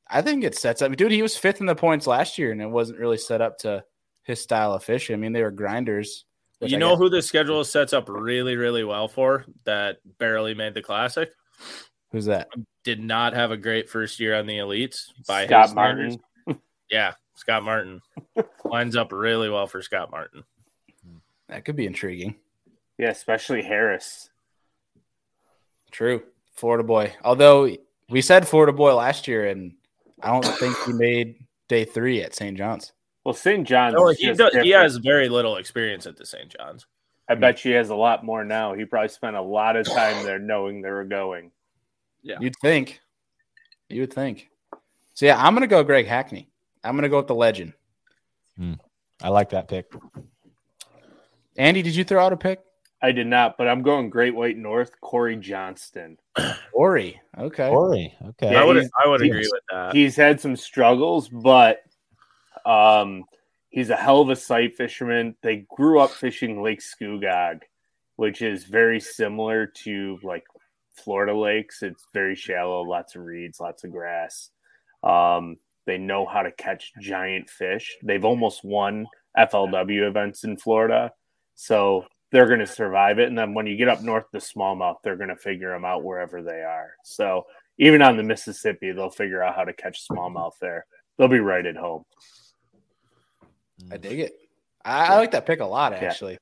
[0.06, 0.94] I think it sets up.
[0.94, 3.56] Dude, he was fifth in the points last year, and it wasn't really set up
[3.58, 3.82] to
[4.24, 5.14] his style of fishing.
[5.14, 6.24] I mean, they were grinders.
[6.61, 10.54] You I know guess- who the schedule sets up really, really well for that barely
[10.54, 11.30] made the classic?
[12.12, 12.48] who's that?
[12.85, 15.74] Did not have a great first year on the elites by Scott his.
[15.74, 16.20] Martin.
[16.90, 18.02] Yeah, Scott Martin
[18.66, 20.44] lines up really well for Scott Martin.
[21.48, 22.35] That could be intriguing.
[22.98, 24.28] Yeah, especially Harris.
[25.90, 26.22] True,
[26.54, 27.14] Florida boy.
[27.24, 27.70] Although
[28.11, 29.72] we said Florida boy last year, and
[30.22, 31.37] I don't think he made
[31.68, 32.56] day three at St.
[32.58, 32.92] John's.
[33.24, 33.66] Well, St.
[33.66, 33.94] John's.
[33.94, 36.48] No, he does, he has very little experience at the St.
[36.48, 36.87] John's.
[37.28, 38.74] I bet she has a lot more now.
[38.74, 41.50] He probably spent a lot of time there knowing they were going.
[42.22, 42.37] Yeah.
[42.40, 43.00] You'd think.
[43.88, 44.48] You would think.
[45.14, 46.48] So yeah, I'm gonna go Greg Hackney.
[46.82, 47.74] I'm gonna go with the legend.
[48.56, 48.74] Hmm.
[49.22, 49.92] I like that pick.
[51.56, 52.61] Andy, did you throw out a pick?
[53.02, 56.18] I did not, but I'm going Great White North, Cory Johnston.
[56.72, 57.20] Ori.
[57.37, 57.68] Okay.
[57.68, 58.14] Cory.
[58.28, 58.52] Okay.
[58.52, 59.94] Yeah, I would I would agree with that.
[59.94, 61.82] He's had some struggles, but
[62.66, 63.25] um,
[63.70, 65.37] he's a hell of a sight fisherman.
[65.42, 67.61] They grew up fishing Lake Scugog,
[68.16, 70.44] which is very similar to like
[70.94, 71.83] Florida lakes.
[71.83, 74.51] It's very shallow, lots of reeds, lots of grass.
[75.03, 77.96] Um, they know how to catch giant fish.
[78.03, 81.12] They've almost won FLW events in Florida,
[81.55, 83.29] so they're going to survive it.
[83.29, 86.05] And then when you get up north to smallmouth, they're going to figure them out
[86.05, 86.92] wherever they are.
[87.05, 87.46] So
[87.79, 90.87] even on the Mississippi, they'll figure out how to catch smallmouth there.
[91.18, 92.05] They'll be right at home.
[93.90, 94.32] I dig it.
[94.84, 96.38] I, I like that pick a lot, actually.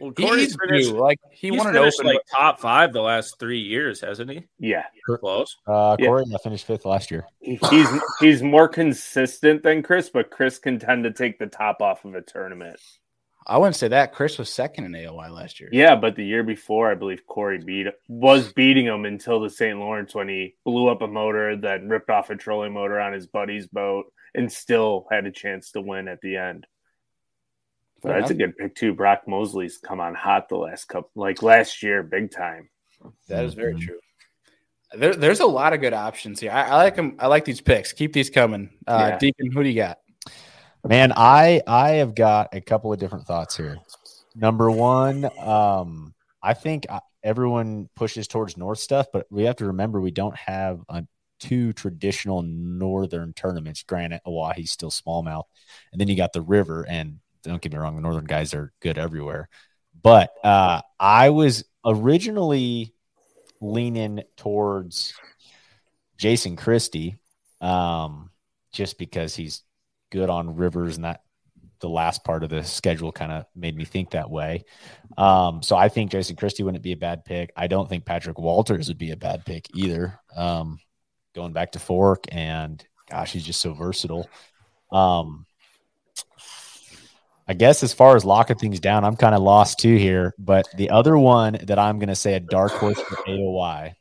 [0.00, 0.90] Well, Cory's he's finished.
[0.90, 2.12] Like he he's won an finished open.
[2.14, 4.44] like top five the last three years, hasn't he?
[4.58, 4.84] Yeah,
[5.20, 5.56] Close.
[5.66, 6.06] Uh, Yeah.
[6.06, 7.24] Cory, I finished fifth last year.
[7.40, 12.04] He's he's more consistent than Chris, but Chris can tend to take the top off
[12.04, 12.80] of a tournament.
[13.46, 14.12] I wouldn't say that.
[14.12, 15.68] Chris was second in AOY last year.
[15.72, 19.78] Yeah, but the year before, I believe Cory beat was beating him until the St.
[19.78, 23.26] Lawrence when he blew up a motor, then ripped off a trolling motor on his
[23.26, 26.66] buddy's boat, and still had a chance to win at the end.
[28.02, 28.94] So Fair that's a good pick too.
[28.94, 32.68] Brock Mosley's come on hot the last couple, like last year, big time.
[33.28, 33.80] That is very Mhm.
[33.80, 34.00] true.
[34.94, 36.50] There, there's a lot of good options here.
[36.50, 37.16] I, I like them.
[37.20, 37.92] I like these picks.
[37.92, 38.70] Keep these coming.
[38.88, 39.18] Uh, Yeah.
[39.18, 39.98] Deacon, who do you got?
[40.84, 43.78] Man, I I have got a couple of different thoughts here.
[44.34, 46.12] Number one, um,
[46.42, 50.36] I think uh, everyone pushes towards north stuff, but we have to remember we don't
[50.36, 51.02] have uh,
[51.38, 53.84] two traditional northern tournaments.
[53.84, 55.44] Granted, Oahe's still smallmouth,
[55.92, 56.84] and then you got the river.
[56.88, 59.48] And don't get me wrong, the northern guys are good everywhere.
[60.02, 62.94] But uh, I was originally
[63.60, 65.14] leaning towards
[66.16, 67.16] Jason Christie,
[67.60, 68.30] um,
[68.72, 69.62] just because he's
[70.10, 71.22] good on rivers and that
[71.80, 74.64] the last part of the schedule kind of made me think that way.
[75.18, 77.52] Um, so I think Jason Christie wouldn't be a bad pick.
[77.56, 80.18] I don't think Patrick Walters would be a bad pick either.
[80.34, 80.78] Um,
[81.34, 84.28] going back to Fork and gosh, he's just so versatile.
[84.92, 85.44] Um,
[87.52, 90.32] I guess as far as locking things down, I'm kind of lost too here.
[90.38, 93.92] But the other one that I'm going to say a dark horse for AOY,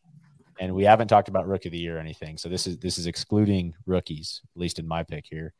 [0.57, 2.97] and we haven't talked about rookie of the year or anything, so this is this
[2.97, 5.53] is excluding rookies, at least in my pick here.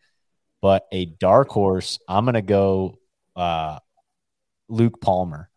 [0.62, 2.98] But a dark horse, I'm going to go
[3.36, 3.80] uh,
[4.70, 5.50] Luke Palmer.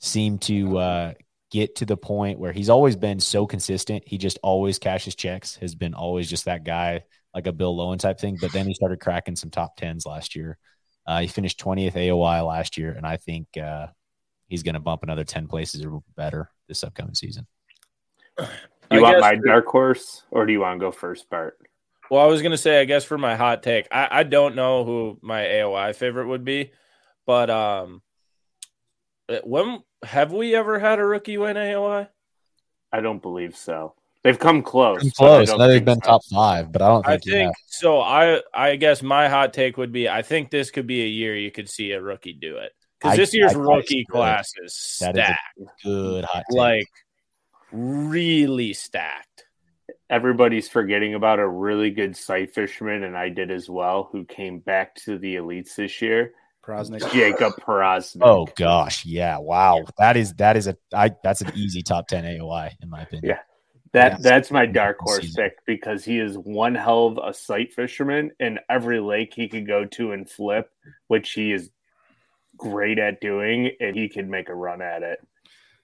[0.00, 1.12] Seemed to uh,
[1.50, 4.04] get to the point where he's always been so consistent.
[4.06, 5.56] He just always cashes checks.
[5.56, 8.36] Has been always just that guy, like a Bill Lowen type thing.
[8.38, 10.58] But then he started cracking some top tens last year.
[11.06, 13.88] Uh, he finished 20th AOY last year, and I think uh,
[14.48, 17.46] he's going to bump another 10 places or better this upcoming season.
[18.38, 18.46] You
[18.90, 21.56] I want my dark horse, or do you want to go first, Bart?
[22.10, 24.84] Well, I was gonna say, I guess for my hot take, I, I don't know
[24.84, 26.72] who my AOY favorite would be,
[27.24, 28.02] but um,
[29.28, 32.08] uh, when have we ever had a rookie win AOY?
[32.92, 33.94] I don't believe so.
[34.22, 35.00] They've come close.
[35.00, 35.50] Come but I close.
[35.50, 36.10] I know they've been so.
[36.10, 37.24] top five, but I don't I think.
[37.24, 38.00] think so.
[38.00, 41.34] I I guess my hot take would be, I think this could be a year
[41.36, 44.98] you could see a rookie do it because this year's I- I rookie class is
[45.00, 46.58] That is a stacked, good hot take.
[46.58, 46.88] like
[47.72, 49.44] really stacked.
[50.08, 54.58] Everybody's forgetting about a really good sight fisherman, and I did as well, who came
[54.58, 56.32] back to the elites this year.
[56.66, 57.10] Powroznik.
[57.12, 58.20] Jacob Peraznik.
[58.22, 62.24] oh gosh, yeah, wow, that is that is a I that's an easy top 10
[62.24, 63.30] AOY in my opinion.
[63.36, 63.38] Yeah.
[63.92, 64.18] That Yeah.
[64.20, 68.60] that's my dark horse pick because he is one hell of a sight fisherman, and
[68.68, 70.70] every lake he could go to and flip,
[71.08, 71.70] which he is
[72.56, 75.18] great at doing, and he could make a run at it.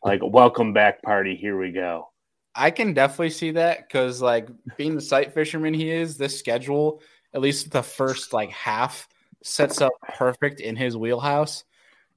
[0.05, 2.11] Like welcome back party, here we go.
[2.55, 7.03] I can definitely see that because, like, being the sight fisherman he is, this schedule,
[7.35, 9.09] at least the first like half,
[9.43, 11.65] sets up perfect in his wheelhouse.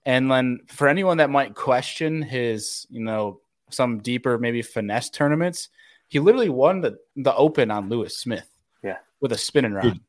[0.06, 5.69] And then for anyone that might question his, you know, some deeper maybe finesse tournaments,
[6.10, 8.48] he literally won the the Open on Lewis Smith.
[8.84, 8.98] Yeah.
[9.22, 9.84] with a spinning rod.
[9.84, 10.00] Dude,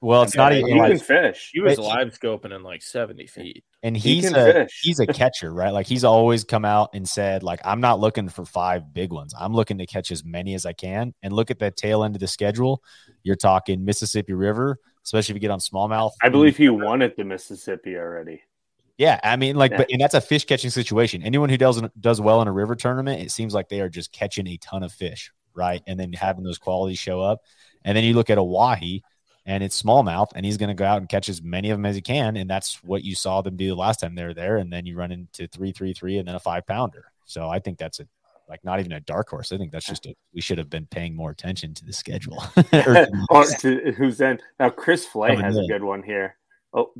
[0.00, 1.50] Well, it's not even he like can fish.
[1.54, 3.64] He was It's- live scoping in like seventy feet.
[3.82, 4.80] and he's can a fish.
[4.82, 5.70] he's a catcher, right?
[5.72, 9.34] Like he's always come out and said, like, I'm not looking for five big ones.
[9.38, 11.14] I'm looking to catch as many as I can.
[11.22, 12.82] And look at that tail end of the schedule.
[13.22, 16.12] You're talking Mississippi River, especially if you get on smallmouth.
[16.22, 18.42] I believe he won at the Mississippi already.
[18.98, 19.76] Yeah, I mean, like, Yeah.
[19.78, 21.22] but and that's a fish catching situation.
[21.22, 24.12] Anyone who does does well in a river tournament, it seems like they are just
[24.12, 25.82] catching a ton of fish, right?
[25.86, 27.42] And then having those qualities show up.
[27.84, 29.02] And then you look at Oahe,
[29.44, 31.86] and it's smallmouth, and he's going to go out and catch as many of them
[31.86, 34.34] as he can, and that's what you saw them do the last time they were
[34.34, 37.06] there, and then you run into three, three, three, and then a five pounder.
[37.24, 38.06] So I think that's a
[38.48, 39.52] like not even a dark horse.
[39.52, 42.42] I think that's just a, we should have been paying more attention to the schedule.
[43.30, 44.70] or to, who's in now?
[44.70, 46.36] Chris Flay has a good one here.
[46.72, 46.92] Oh,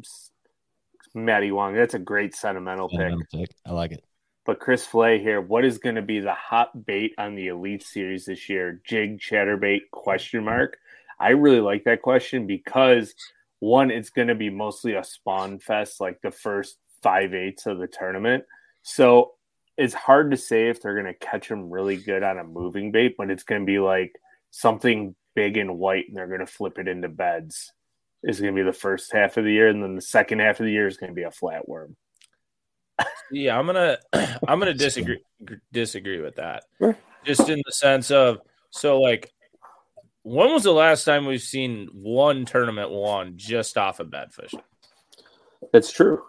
[1.15, 1.75] Matty Wong.
[1.75, 3.49] That's a great sentimental, sentimental pick.
[3.49, 3.57] pick.
[3.67, 4.05] I like it.
[4.49, 7.83] But Chris Flay here, what is going to be the hot bait on the Elite
[7.83, 8.81] Series this year?
[8.83, 10.79] Jig, chatterbait, question mark.
[11.21, 13.15] I really like that question because
[13.59, 17.79] one, it's going to be mostly a spawn fest, like the first five eighths of
[17.79, 18.45] the tournament.
[18.81, 19.33] So
[19.77, 22.91] it's hard to say if they're going to catch them really good on a moving
[22.91, 24.15] bait, but it's going to be like
[24.51, 27.75] something big and white, and they're going to flip it into beds.
[28.23, 30.59] Is going to be the first half of the year, and then the second half
[30.59, 31.97] of the year is going to be a flatworm.
[33.31, 35.21] Yeah, I'm gonna I'm gonna disagree
[35.73, 36.65] disagree with that.
[37.25, 38.39] Just in the sense of
[38.71, 39.33] so like
[40.23, 44.61] when was the last time we've seen one tournament won just off of bed fishing?
[45.73, 46.23] It's true.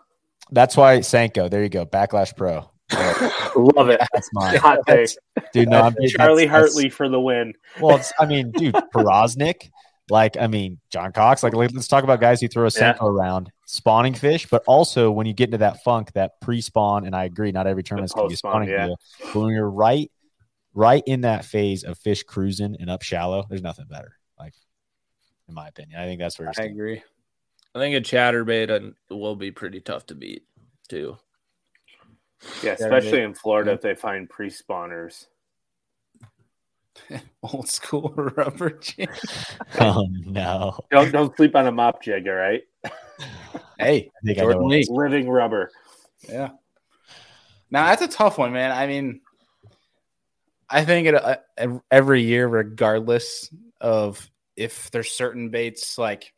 [0.52, 1.50] That's why Senko.
[1.50, 1.86] There you go.
[1.86, 2.70] Backlash Pro.
[3.76, 4.02] Love it.
[4.14, 4.58] That's mine.
[4.58, 5.10] Hot take.
[5.54, 7.54] Dude, no, I'm, Charlie that's, Hartley that's, for the win.
[7.80, 9.70] Well, it's, I mean, dude, Powroznik,
[10.10, 13.08] like, I mean, John Cox, like, let's talk about guys who throw a Senko yeah.
[13.08, 17.26] around, spawning fish, but also when you get into that funk, that pre-spawn, and I
[17.26, 18.90] agree, not every tournament's going to be spawning yeah.
[19.34, 20.12] but when you're right,
[20.74, 24.14] right in that phase of fish cruising and up shallow, there's nothing better.
[24.38, 24.54] Like,
[25.48, 27.04] in my opinion, I think that's where I agree.
[27.76, 30.44] I think a chatterbait will be pretty tough to beat
[30.88, 31.18] too.
[32.64, 35.28] Yeah, especially in Florida if they find pre spawners.
[37.44, 39.10] Old school rubber jig.
[39.80, 40.80] oh no!
[40.92, 42.64] Don't don't sleep on a mop jig, all right?
[43.80, 44.86] hey, Jordan Lee.
[44.90, 45.72] living rubber.
[46.28, 46.50] Yeah.
[47.72, 48.72] Now that's a tough one, man.
[48.72, 49.22] I mean,
[50.70, 51.38] I think it, uh,
[51.92, 56.34] every year, regardless of if there's certain baits, like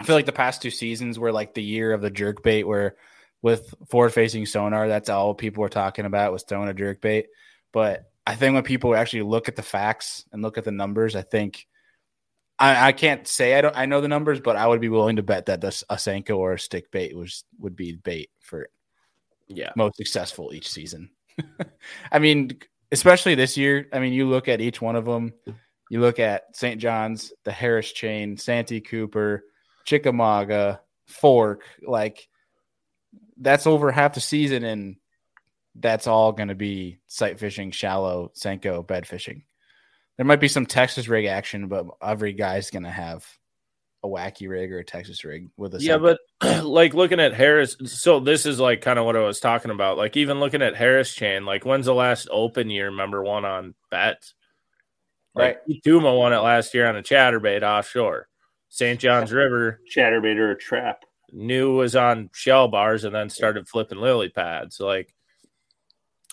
[0.00, 2.64] I feel like the past two seasons were like the year of the jerk bait,
[2.64, 2.96] where
[3.42, 4.88] with forward facing sonar.
[4.88, 7.26] That's all people were talking about was throwing a jerk bait.
[7.72, 11.16] But I think when people actually look at the facts and look at the numbers,
[11.16, 11.66] I think
[12.58, 15.16] I, I can't say I don't I know the numbers, but I would be willing
[15.16, 18.68] to bet that this a Senko or a stick bait was would be bait for
[19.48, 21.10] yeah most successful each season.
[22.12, 22.58] I mean,
[22.92, 23.88] especially this year.
[23.92, 25.32] I mean, you look at each one of them.
[25.90, 26.80] You look at St.
[26.80, 29.44] John's, the Harris chain, Santee Cooper,
[29.84, 32.28] Chickamauga, Fork, like
[33.36, 34.96] that's over half the season, and
[35.74, 39.44] that's all going to be sight fishing, shallow, Senko, bed fishing.
[40.16, 43.26] There might be some Texas rig action, but every guy's going to have
[44.04, 45.96] a wacky rig or a Texas rig with a yeah.
[45.96, 46.18] But
[46.64, 49.96] like looking at Harris, so this is like kind of what I was talking about.
[49.96, 52.86] Like even looking at Harris chain, like when's the last open year?
[52.86, 54.22] Remember one on bet?
[55.34, 55.82] Like right.
[55.86, 58.28] Tuma won it last year on a chatterbait offshore.
[58.68, 59.00] St.
[59.00, 63.98] John's River chatterbait or a trap New was on shell bars and then started flipping
[63.98, 64.78] lily pads.
[64.78, 65.12] Like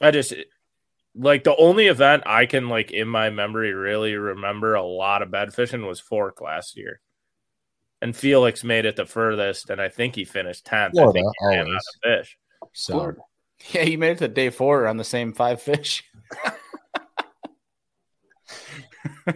[0.02, 0.34] I just
[1.16, 5.32] like the only event I can like in my memory really remember a lot of
[5.32, 7.02] bed fishing was fork last year.
[8.02, 10.94] And Felix made it the furthest, and I think he finished tenth.
[10.94, 12.38] Florida, I think he fish.
[12.74, 13.20] So Florida.
[13.72, 16.06] yeah, he made it to day four on the same five fish.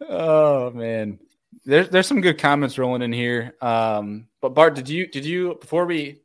[0.08, 1.18] oh man
[1.64, 3.54] there's there's some good comments rolling in here.
[3.60, 6.22] Um, but Bart, did you did you before we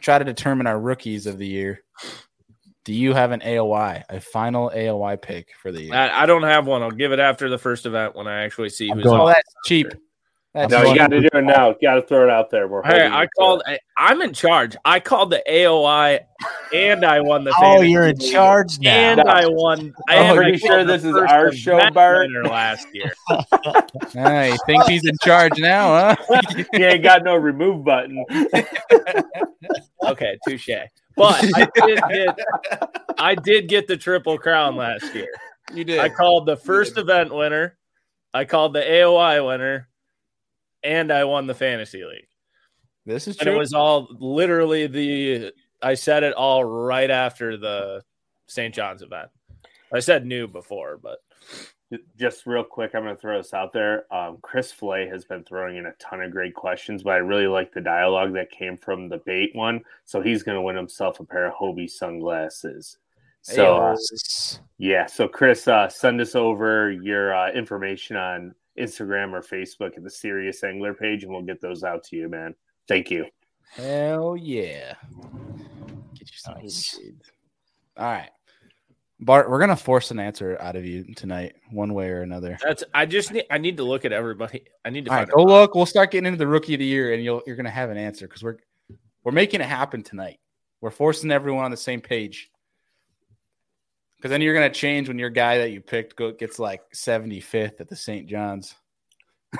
[0.00, 1.82] try to determine our rookies of the year?
[2.88, 5.94] Do you have an AOY, a final AOY pick for the year?
[5.94, 6.82] I, I don't have one.
[6.82, 9.04] I'll give it after the first event when I actually see who's.
[9.04, 9.88] Oh, that's cheap.
[10.54, 11.74] That's no, you got to do it now.
[11.82, 12.66] Got to throw it out there.
[12.66, 13.62] We're hey, I called.
[13.66, 14.74] I, am in charge.
[14.86, 16.20] I called the AOY,
[16.72, 17.54] and I won the.
[17.60, 18.90] oh, you're in charge now.
[18.90, 19.30] And no.
[19.30, 19.92] I won.
[20.08, 22.30] Oh, I'm pretty sure this is our show, Bart.
[22.44, 23.12] Last year.
[23.28, 26.42] I think he's in charge now, huh?
[26.72, 28.24] he ain't got no remove button.
[30.04, 30.70] okay, touche.
[31.18, 32.38] But I did get.
[33.18, 35.28] I did get the triple crown last year.
[35.74, 35.98] You did.
[35.98, 37.76] I called the first event winner.
[38.32, 39.88] I called the AOY winner
[40.82, 42.28] and I won the fantasy league.
[43.06, 43.50] This is true.
[43.50, 45.52] And it was all literally the
[45.82, 48.02] I said it all right after the
[48.46, 48.74] St.
[48.74, 49.30] John's event.
[49.92, 51.18] I said new before, but
[52.18, 54.12] just real quick, I'm going to throw this out there.
[54.12, 57.46] Um, Chris Flay has been throwing in a ton of great questions, but I really
[57.46, 59.80] like the dialogue that came from the bait one.
[60.04, 62.98] So he's going to win himself a pair of Hobie sunglasses.
[63.42, 63.96] So, uh,
[64.76, 65.06] yeah.
[65.06, 70.10] So, Chris, uh, send us over your uh, information on Instagram or Facebook at the
[70.10, 72.54] Serious Angler page, and we'll get those out to you, man.
[72.86, 73.26] Thank you.
[73.70, 74.94] Hell yeah.
[76.14, 76.98] Get you some nice.
[77.96, 78.30] All right.
[79.20, 82.56] Bart, we're gonna force an answer out of you tonight, one way or another.
[82.62, 84.64] That's I just need I need to look at everybody.
[84.84, 85.74] I need to All find right, go look.
[85.74, 87.96] We'll start getting into the rookie of the year, and you'll you're gonna have an
[87.96, 88.58] answer because we're
[89.24, 90.38] we're making it happen tonight.
[90.80, 92.50] We're forcing everyone on the same page.
[94.16, 97.80] Because then you're gonna change when your guy that you picked go, gets like 75th
[97.80, 98.28] at the St.
[98.28, 98.74] John's.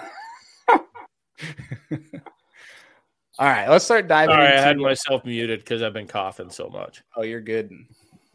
[3.41, 4.35] All right, let's start diving.
[4.35, 7.03] Sorry, I into, had myself muted because I've been coughing so much.
[7.17, 7.71] Oh, you're good.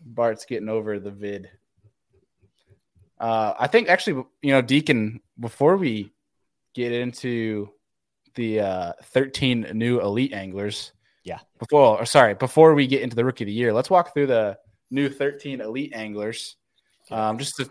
[0.06, 1.50] Bart's getting over the vid.
[3.20, 6.12] Uh, I think actually, you know, Deacon, before we
[6.74, 7.70] get into
[8.36, 10.92] the uh, 13 new elite anglers,
[11.24, 11.40] Yeah.
[11.60, 14.28] Before, or sorry, before we get into the rookie of the year, let's walk through
[14.28, 14.58] the
[14.92, 16.58] new 13 elite anglers.
[17.12, 17.70] Um, just to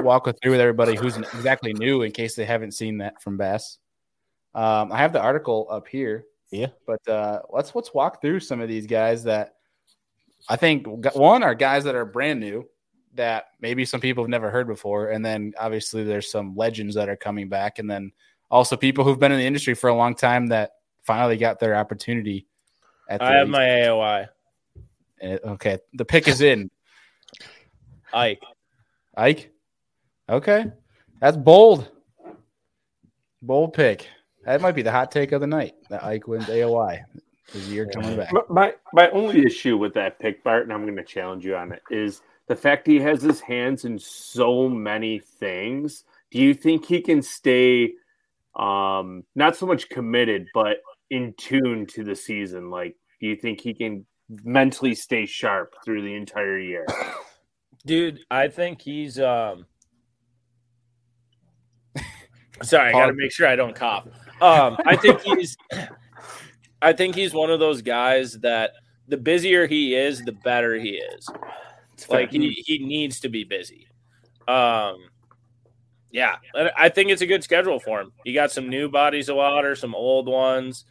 [0.00, 3.78] walk through with everybody who's exactly new in case they haven't seen that from Bass.
[4.54, 6.26] Um, I have the article up here.
[6.52, 6.68] Yeah.
[6.86, 9.54] But uh, let's let's walk through some of these guys that
[10.48, 12.68] I think one are guys that are brand new
[13.14, 17.08] that maybe some people have never heard before, and then obviously there's some legends that
[17.08, 18.12] are coming back, and then
[18.50, 20.72] also people who've been in the industry for a long time that
[21.02, 22.46] finally got their opportunity.
[23.08, 24.28] At the I have my AOY.
[25.22, 26.70] Uh, okay, the pick is in.
[28.12, 28.42] Ike.
[29.16, 29.50] Ike.
[30.28, 30.66] Okay,
[31.20, 31.90] that's bold.
[33.42, 34.08] Bold pick.
[34.44, 35.74] That might be the hot take of the night.
[35.88, 37.02] That Ike wins AOY.
[37.52, 38.32] His year coming back.
[38.32, 41.56] My, my my only issue with that pick, Bart, and I'm going to challenge you
[41.56, 46.04] on it, is the fact he has his hands in so many things.
[46.30, 47.92] Do you think he can stay,
[48.56, 50.78] um, not so much committed, but
[51.10, 52.70] in tune to the season?
[52.70, 54.04] Like, do you think he can
[54.42, 56.86] mentally stay sharp through the entire year?
[57.86, 59.66] Dude, I think he's um
[62.62, 64.06] sorry, I gotta make sure I don't cough.
[64.40, 65.56] Um, I think he's
[66.84, 68.72] I think he's one of those guys that
[69.08, 71.28] the busier he is, the better he is.
[72.08, 73.86] Like he, he needs to be busy.
[74.48, 74.96] Um
[76.10, 78.12] yeah, I- I think it's a good schedule for him.
[78.24, 80.84] You got some new bodies of water, some old ones.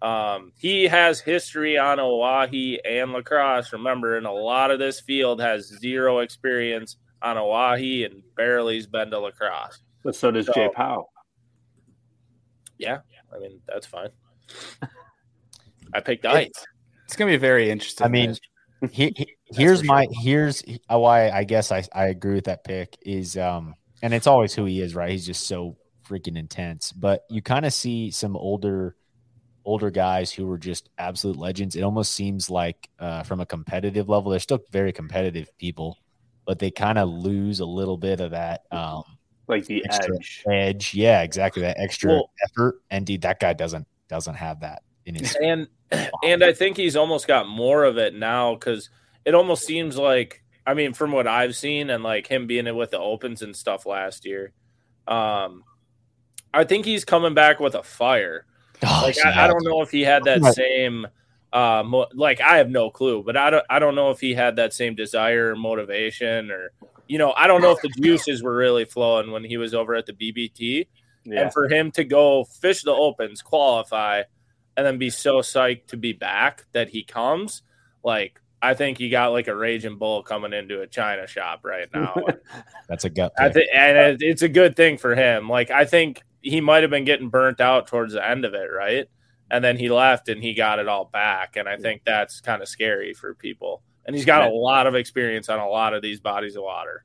[0.00, 3.70] Um, he has history on Oahe and La Crosse.
[3.74, 9.10] Remember, and a lot of this field has zero experience on Oahe and barely's been
[9.10, 9.80] to La Crosse.
[10.02, 11.10] But so does So- Jay Powell.
[12.78, 13.00] Yeah,
[13.34, 14.08] I mean that's fine.
[15.94, 16.52] I picked Ike.
[17.06, 18.04] It's gonna be very interesting.
[18.04, 18.36] I mean,
[18.92, 22.96] he, he- here's for my here's why I guess I, I agree with that pick
[23.02, 25.76] is um and it's always who he is right he's just so
[26.08, 28.94] freaking intense but you kind of see some older
[29.64, 34.08] older guys who were just absolute legends it almost seems like uh, from a competitive
[34.08, 35.98] level they're still very competitive people
[36.46, 39.02] but they kind of lose a little bit of that um
[39.48, 40.14] Like the Extra.
[40.16, 40.44] edge.
[40.48, 44.82] edge yeah exactly that extra Well- effort and dude that guy doesn't doesn't have that
[45.06, 45.68] in his and
[46.24, 48.90] and I think he's almost got more of it now because
[49.24, 52.74] it almost seems like I mean from what I've seen and like him being it
[52.76, 54.52] with the opens and stuff last year,
[55.08, 55.64] um,
[56.52, 58.46] I think he's coming back with a fire.
[58.82, 61.06] Oh, Like I, I don't know if he had that same.
[61.52, 63.64] Uh, mo- like I have no clue, but I don't.
[63.68, 66.70] I don't know if he had that same desire or motivation, or
[67.08, 69.96] you know, I don't know if the juices were really flowing when he was over
[69.96, 70.86] at the BPT
[71.24, 71.42] Yeah.
[71.42, 74.22] and for him to go fish the opens, qualify,
[74.80, 77.60] and then be so psyched to be back that he comes,
[78.02, 81.86] like I think he got like a raging bull coming into a china shop right
[81.94, 82.16] now.
[82.88, 83.68] that's a gut pick.
[83.74, 85.50] and it- it's a good thing for him.
[85.50, 88.68] Like I think he might have been getting burnt out towards the end of it,
[88.74, 89.06] right?
[89.50, 92.62] And then he left and he got it all back, and I think that's kind
[92.62, 93.82] of scary for people.
[94.06, 97.04] And he's got a lot of experience on a lot of these bodies of water.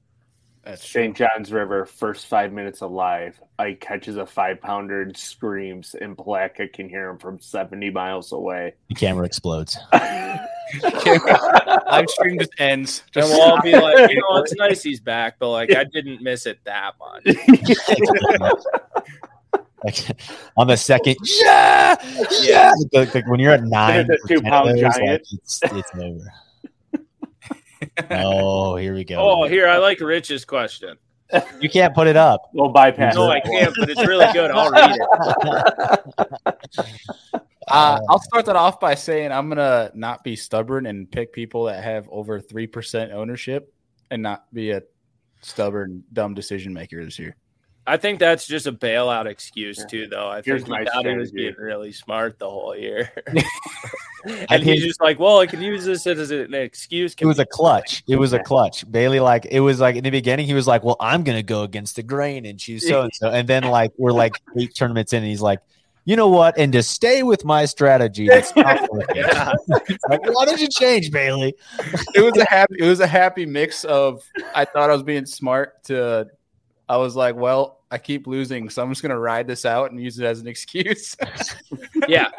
[0.65, 1.03] That's true.
[1.03, 1.15] St.
[1.15, 3.39] John's River, first five minutes alive.
[3.59, 8.31] Ike catches a five pounder and screams, and Palatka can hear him from 70 miles
[8.31, 8.73] away.
[8.89, 10.39] the camera explodes Live
[12.09, 13.03] stream just ends.
[13.05, 15.83] And Just we'll all be like, you know, it's nice he's back, but like I
[15.83, 17.23] didn't miss it that much.
[19.83, 20.19] like
[20.57, 21.95] on the second, yeah,
[22.41, 22.73] yeah.
[22.91, 25.01] Like, like when you're at nine, The two pound giant.
[25.01, 26.25] like, it's, it's over.
[28.11, 29.17] Oh, here we go.
[29.17, 30.97] Oh, here I like Rich's question.
[31.59, 32.49] You can't put it up.
[32.53, 34.51] We'll bypass No, I can't, but it's really good.
[34.51, 34.97] I'll read
[36.77, 36.91] it.
[37.67, 41.63] Uh, I'll start that off by saying I'm gonna not be stubborn and pick people
[41.63, 43.73] that have over three percent ownership,
[44.11, 44.83] and not be a
[45.41, 47.35] stubborn, dumb decision maker this year.
[47.87, 50.27] I think that's just a bailout excuse too, though.
[50.27, 53.11] I Here's think my he thought he was being really smart the whole year,
[54.49, 57.45] and he's just like, "Well, I can use this as an excuse." It was a
[57.45, 58.03] clutch.
[58.07, 58.89] It was a clutch.
[58.91, 61.61] Bailey, like it was like in the beginning, he was like, "Well, I'm gonna go
[61.61, 65.13] against the grain and choose so and so," and then like we're like eight tournaments
[65.13, 65.59] in, and he's like,
[66.05, 66.57] you know what?
[66.57, 68.87] And to stay with my strategy, that's not.
[69.15, 69.53] Yeah.
[70.07, 71.55] like, why did you change, Bailey?
[72.13, 74.23] it was a happy it was a happy mix of
[74.53, 76.27] I thought I was being smart to
[76.87, 80.01] I was like, well, I keep losing, so I'm just gonna ride this out and
[80.01, 81.15] use it as an excuse.
[82.07, 82.29] yeah.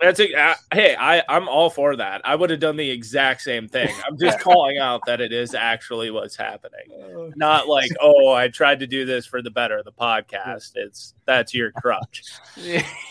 [0.00, 2.22] That's a, uh, hey, I I'm all for that.
[2.24, 3.90] I would have done the exact same thing.
[4.06, 7.32] I'm just calling out that it is actually what's happening.
[7.36, 10.72] Not like, oh, I tried to do this for the better of the podcast.
[10.74, 12.24] It's that's your crutch.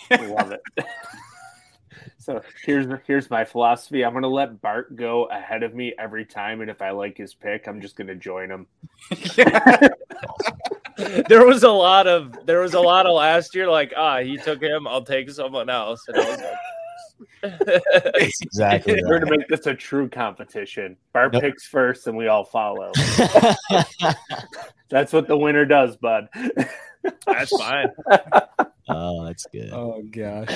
[0.09, 0.61] Love it.
[2.17, 4.03] So here's here's my philosophy.
[4.03, 7.33] I'm gonna let Bart go ahead of me every time, and if I like his
[7.33, 8.67] pick, I'm just gonna join him.
[11.27, 14.37] There was a lot of there was a lot of last year like ah he
[14.37, 16.53] took him I'll take someone else and I was like
[17.41, 19.23] That's exactly We're right.
[19.23, 20.95] gonna make this a true competition.
[21.13, 21.41] Bart Nope.
[21.41, 22.91] picks first, and we all follow.
[24.89, 26.27] That's what the winner does, bud.
[27.27, 27.89] that's fine.
[28.89, 29.69] oh, that's good.
[29.71, 30.49] oh gosh.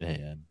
[0.00, 0.42] Man.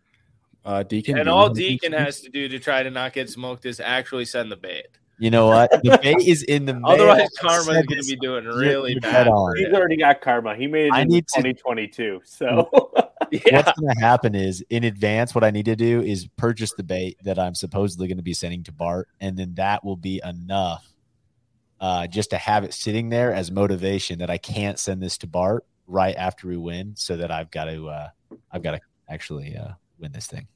[0.65, 1.17] Uh Deacon.
[1.17, 4.51] And all Deacon has to do to try to not get smoked is actually send
[4.51, 4.87] the bait.
[5.21, 5.69] You know what?
[5.83, 6.87] The bait is in the mail.
[6.87, 9.25] Otherwise, I Karma's said going to be doing really bad.
[9.25, 9.55] dead on.
[9.55, 10.55] He's already got karma.
[10.55, 12.21] He made it I in need to- 2022.
[12.25, 12.69] So
[13.31, 13.57] Yeah.
[13.57, 16.83] What's going to happen is in advance, what I need to do is purchase the
[16.83, 20.19] bait that I'm supposedly going to be sending to Bart, and then that will be
[20.25, 20.85] enough
[21.79, 25.27] uh, just to have it sitting there as motivation that I can't send this to
[25.27, 28.09] Bart right after we win, so that I've got to uh,
[28.51, 30.47] I've got to actually uh, win this thing.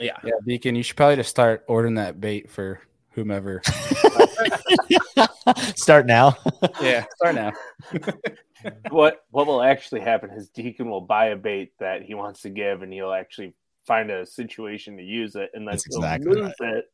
[0.00, 0.16] Yeah.
[0.24, 2.80] Yeah, Deacon, you should probably just start ordering that bait for
[3.14, 3.62] whomever.
[5.74, 6.36] Start now.
[6.80, 7.52] yeah, start now.
[8.90, 12.50] what what will actually happen is Deacon will buy a bait that he wants to
[12.50, 13.54] give, and he'll actually
[13.86, 16.84] find a situation to use it, and then That's he'll exactly lose it,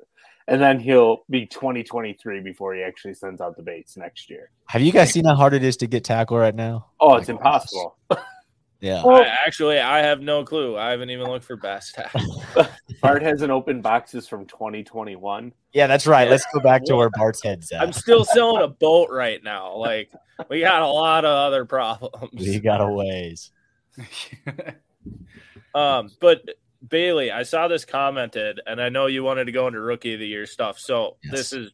[0.46, 4.50] and then he'll be 2023 before he actually sends out the baits next year.
[4.66, 6.86] Have you guys seen how hard it is to get tackle right now?
[7.00, 7.36] Oh, it's gosh.
[7.36, 7.96] impossible.
[8.80, 9.02] Yeah.
[9.02, 10.76] I, actually, I have no clue.
[10.76, 12.42] I haven't even looked for best tackle.
[13.02, 15.52] Bart hasn't opened boxes from 2021.
[15.72, 16.28] Yeah, that's right.
[16.28, 17.82] Let's go back to where Bart's head's at.
[17.82, 19.74] I'm still selling a boat right now.
[19.76, 20.10] Like
[20.48, 22.32] we got a lot of other problems.
[22.32, 23.50] We got a ways.
[25.74, 26.42] Um, but
[26.88, 30.20] Bailey, I saw this commented, and I know you wanted to go into rookie of
[30.20, 30.78] the year stuff.
[30.78, 31.32] So Yes.
[31.32, 31.70] this is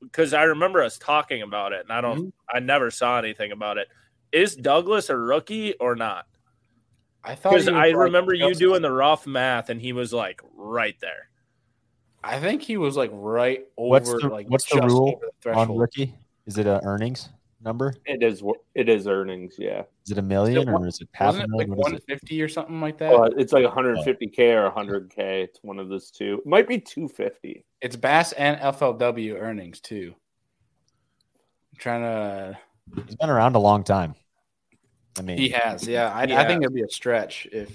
[0.00, 2.32] because I remember us talking about it, and I don't, Mhm.
[2.52, 3.88] I never saw anything about it.
[4.32, 6.26] Is Douglas a rookie or not?
[7.26, 10.12] I thought Because I like remember you just- doing the rough math, and he was
[10.12, 11.28] like right there.
[12.22, 13.90] I think he was like right over.
[13.90, 16.14] What's the- like what's the rule the On rookie,
[16.46, 17.28] is it a earnings
[17.60, 17.94] number?
[18.04, 18.42] It is
[18.74, 19.82] it is earnings, yeah.
[20.04, 21.70] Is it a million one- or is it half a it like million?
[21.76, 22.08] What is it?
[22.08, 23.12] 150 or something like that?
[23.12, 25.42] Oh, it's like 150k or 100k.
[25.44, 26.40] It's one of those two.
[26.44, 27.64] It might be 250.
[27.80, 30.14] It's Bass and FLW earnings too.
[31.72, 32.58] I'm trying to.
[33.04, 34.14] He's been around a long time.
[35.18, 36.12] I mean, He has, yeah.
[36.12, 37.70] I, I think it'd be a stretch if.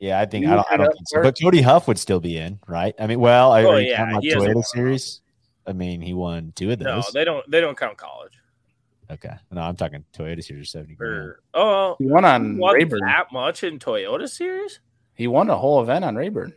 [0.00, 1.22] yeah, I think I don't, I don't think so.
[1.22, 2.94] But Cody Huff would still be in, right?
[2.98, 4.64] I mean, well, I Oh, are you yeah, talking about he hasn't Toyota won.
[4.64, 5.20] series.
[5.66, 6.86] I mean, he won two of those.
[6.86, 7.50] No, they don't.
[7.50, 8.32] They don't count college.
[9.10, 10.94] okay, no, I'm talking Toyota series seventy.
[10.94, 11.14] grand.
[11.14, 13.00] Or oh, He won on won Rayburn.
[13.00, 14.80] that much in Toyota series?
[15.14, 16.52] He won a whole event on Rayburn.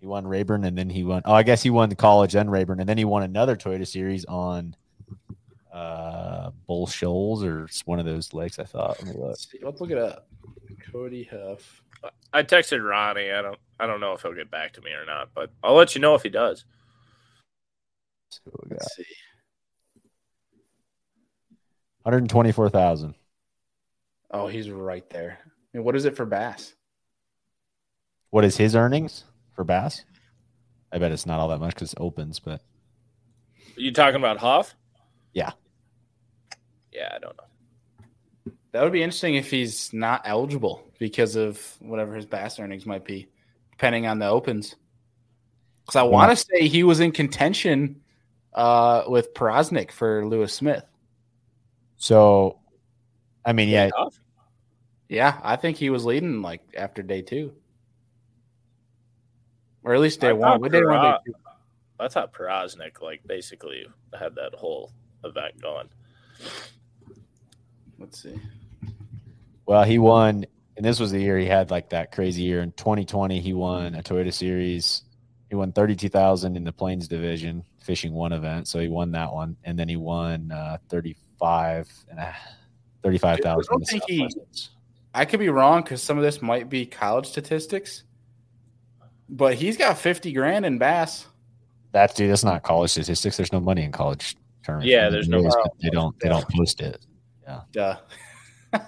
[0.00, 1.22] He won Rayburn, and then he won.
[1.24, 3.86] Oh, I guess he won the college and Rayburn, and then he won another Toyota
[3.86, 4.76] series on
[5.78, 8.58] uh Bull Shoals or s- one of those lakes.
[8.58, 8.98] I thought.
[9.02, 9.28] Let me look.
[9.30, 10.28] Let's, see, let's look it up.
[10.92, 11.82] Cody Huff.
[12.32, 13.30] I texted Ronnie.
[13.32, 13.58] I don't.
[13.80, 16.00] I don't know if he'll get back to me or not, but I'll let you
[16.00, 16.64] know if he does.
[18.26, 18.80] Let's see what we got.
[18.82, 19.04] Let's see.
[22.02, 23.14] One hundred twenty-four thousand.
[24.30, 25.38] Oh, he's right there.
[25.44, 26.74] I mean, what is it for Bass?
[28.30, 29.24] What is his earnings
[29.54, 30.04] for Bass?
[30.92, 32.60] I bet it's not all that much because it opens, but
[33.76, 34.74] Are you talking about Huff?
[35.34, 35.52] Yeah.
[36.98, 38.52] Yeah, I don't know.
[38.72, 43.04] That would be interesting if he's not eligible because of whatever his Bass earnings might
[43.04, 43.28] be,
[43.70, 44.74] depending on the opens.
[45.80, 48.00] Because I want to say he was in contention
[48.52, 50.84] uh, with Powroznik for Lewis Smith.
[51.96, 52.58] so
[53.44, 54.18] I mean, yeah, Huff?
[55.08, 57.54] Yeah, I think he was leading like after day two,
[59.84, 60.50] or at least day I one.
[60.50, 61.02] thought What day one?
[61.02, 61.34] Day two?
[62.00, 63.86] I thought Powroznik like basically
[64.18, 64.92] had that whole
[65.24, 65.88] event going.
[67.98, 68.38] Let's see.
[69.66, 70.46] Well, he won,
[70.76, 72.62] and this was the year he had like that crazy year.
[72.62, 75.02] In 2020, he won a Toyota Series.
[75.50, 78.68] He won 32,000 in the Plains division, fishing one event.
[78.68, 82.34] So he won that one, and then he won uh, 35 and a,
[83.02, 83.48] 35,000.
[83.48, 84.28] I don't think he-
[85.14, 88.04] I could be wrong because some of this might be college statistics,
[89.28, 91.26] but he's got fifty grand in Bass.
[91.92, 92.30] That's dude.
[92.30, 93.36] That's not college statistics.
[93.36, 94.90] There's no money in college tournaments.
[94.92, 96.14] Yeah, there's there no- they don't.
[96.20, 97.04] They don't post it.
[97.72, 97.96] Duh.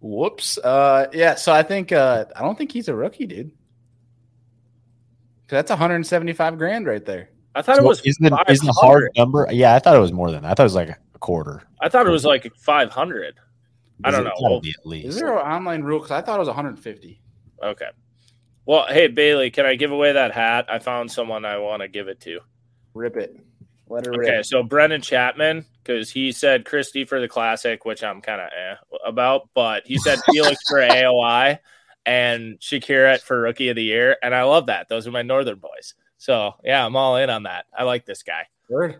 [0.00, 0.58] Whoops.
[0.58, 1.34] Uh, yeah.
[1.34, 3.50] So I think uh, I don't think he's a rookie, dude.
[5.48, 7.30] 'Cause That's 175 grand right there.
[7.54, 9.48] I thought So it was isn't it, isn't a hard number?
[9.50, 10.50] Yeah, I thought it was more than that.
[10.50, 11.62] I thought it was like a quarter.
[11.80, 13.34] I thought it was like 500.
[14.04, 14.60] I don't It's know.
[14.60, 15.08] be at least.
[15.08, 15.98] Is there an online rule?
[15.98, 17.20] Because I thought it was 150.
[17.64, 17.86] Okay.
[18.66, 20.66] Well, hey Bailey, can I give away that hat?
[20.68, 22.40] I found someone I want to give it to.
[22.92, 23.34] Rip it.
[23.90, 24.44] Let her Okay, rip.
[24.46, 28.74] so Brennan Chapman, because he said Christie for the classic, which I'm kind of eh
[29.06, 31.58] about, but he said Felix for AOY
[32.06, 34.88] and Shakira for rookie of the year, and I love that.
[34.88, 35.94] Those are my Northern boys.
[36.18, 37.66] So yeah, I'm all in on that.
[37.76, 38.46] I like this guy.
[38.68, 38.96] Word.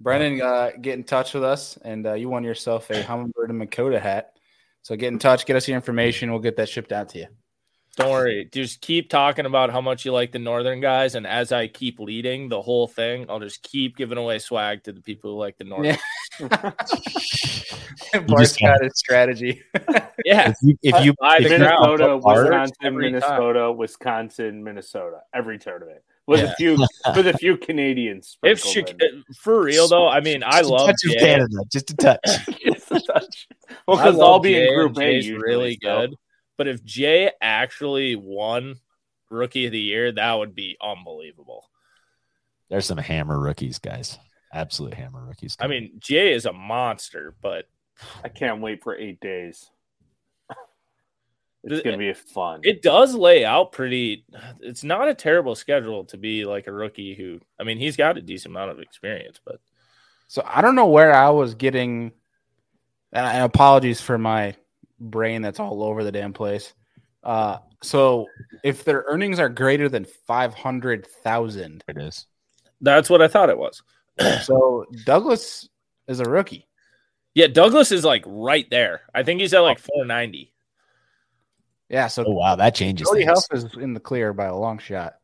[0.00, 3.58] Brennan, uh, get in touch with us, and uh, you won yourself a Humminbird and
[3.58, 4.32] Minn Kota hat.
[4.82, 6.30] So get in touch, get us your information.
[6.30, 7.26] We'll get that shipped out to you.
[7.98, 8.48] Don't worry.
[8.52, 11.98] Just keep talking about how much you like the Northern guys, and as I keep
[11.98, 15.58] leading the whole thing, I'll just keep giving away swag to the people who like
[15.58, 15.96] the Northern.
[16.38, 16.72] Yeah.
[18.14, 19.62] You Bart's just uh, got his strategy.
[20.24, 20.50] Yeah.
[20.50, 21.98] If you if you, Buy the you ground.
[21.98, 23.12] Minnesota, Wisconsin, every time.
[23.12, 25.20] Minnesota, Wisconsin, Minnesota.
[25.32, 26.50] Every tournament with Yeah.
[26.50, 26.86] a few
[27.16, 28.36] with a few Canadians.
[28.42, 29.24] If sprinkled Shak- in.
[29.40, 32.20] for real though, I mean, I just a love touch of Canada, just a touch.
[32.64, 33.48] Just a touch.
[33.86, 35.14] well, because I'll be Jay in Group A.
[35.14, 36.00] Usually, really so.
[36.08, 36.16] good.
[36.58, 38.80] But if Jay actually won
[39.30, 41.70] Rookie of the Year, that would be unbelievable.
[42.68, 44.18] There's some hammer rookies, guys.
[44.52, 45.56] Absolute hammer rookies.
[45.60, 47.66] I mean, Jay is a monster, but
[48.22, 49.70] I can't wait for eight days.
[51.64, 52.60] It's gonna be fun.
[52.62, 54.24] it does lay out pretty.
[54.60, 57.40] It's not a terrible schedule to be like a rookie who.
[57.58, 59.60] I mean, he's got a decent amount of experience, but
[60.28, 62.12] So I don't know where I was getting.
[63.12, 64.54] And and apologies for my
[65.00, 66.72] brain that's all over the damn place.
[67.22, 68.26] Uh, so
[68.62, 72.26] if their earnings are greater than five hundred thousand, it is.
[72.80, 73.82] that's what I thought it was.
[74.42, 75.68] so Douglas
[76.06, 76.66] is a rookie.
[77.34, 79.02] Yeah, Douglas is like right there.
[79.14, 80.52] I think he's at like 490.
[81.88, 83.06] Yeah, so Oh wow, that changes.
[83.06, 83.46] Cody things.
[83.50, 85.14] Huff is in the clear by a long shot,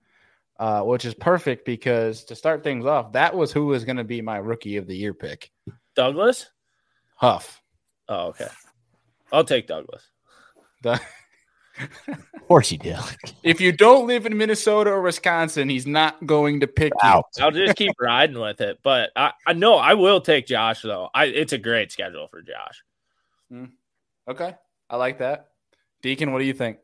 [0.59, 4.05] uh, which is perfect because to start things off, that was who was going to
[4.05, 5.51] be my rookie of the year pick,
[5.95, 6.51] Douglas?
[7.17, 7.61] Huff.
[8.09, 8.49] Oh, okay.
[9.33, 10.03] I'll take Douglas.
[10.83, 11.01] The-
[12.05, 12.95] Of course you do.
[13.43, 17.09] if you don't live in Minnesota or Wisconsin, he's not going to pick you.
[17.09, 17.27] Out.
[17.41, 18.79] I'll just keep riding with it.
[18.83, 21.09] But I, I know I will take Josh though.
[21.15, 22.85] I it's a great schedule for Josh.
[23.53, 23.71] Mm.
[24.29, 24.55] Okay,
[24.89, 25.49] I like that.
[26.03, 26.79] Deacon, what do you think?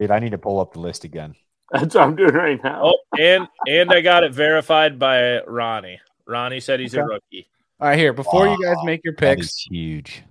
[0.00, 1.34] Dude, I need to pull up the list again.
[1.70, 2.80] That's what I'm doing right now.
[2.84, 6.00] Oh, and and I got it verified by Ronnie.
[6.26, 7.48] Ronnie said he's a rookie.
[7.80, 10.22] All right, here before you guys make your picks, is huge.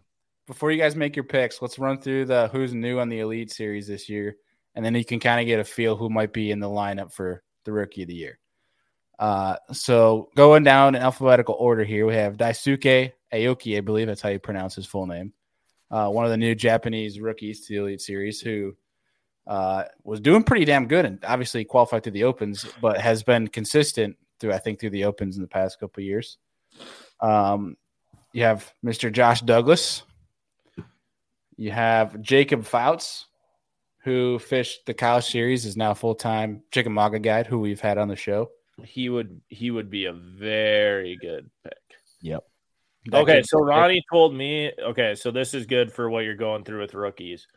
[0.54, 3.52] Before you guys make your picks, let's run through the who's new on the Elite
[3.52, 4.38] Series this year,
[4.76, 7.12] and then you can kind of get a feel who might be in the lineup
[7.12, 8.38] for the Rookie of the Year.
[9.18, 14.22] Uh, so going down in alphabetical order here, we have Daisuke Aoki, I believe that's
[14.22, 15.34] how you pronounce his full name.
[15.90, 18.76] Uh, one of the new Japanese rookies to the Elite Series who
[19.48, 23.48] uh, was doing pretty damn good and obviously qualified through the Opens, but has been
[23.48, 26.38] consistent through I think through the Opens in the past couple years.
[27.22, 27.76] Um,
[28.34, 29.12] you have Mr.
[29.12, 30.04] Josh Douglas.
[31.58, 33.28] You have Jacob Fouts,
[34.04, 38.08] who fished the Kyle series, is now full time Chickamauga guide, who we've had on
[38.08, 38.50] the show.
[38.84, 41.74] He would he would be a very good pick.
[42.22, 42.44] Yep.
[43.08, 43.70] That Okay, so a pick.
[43.70, 44.72] Ronnie told me.
[44.82, 47.48] Okay, so this is good for what you're going through with rookies.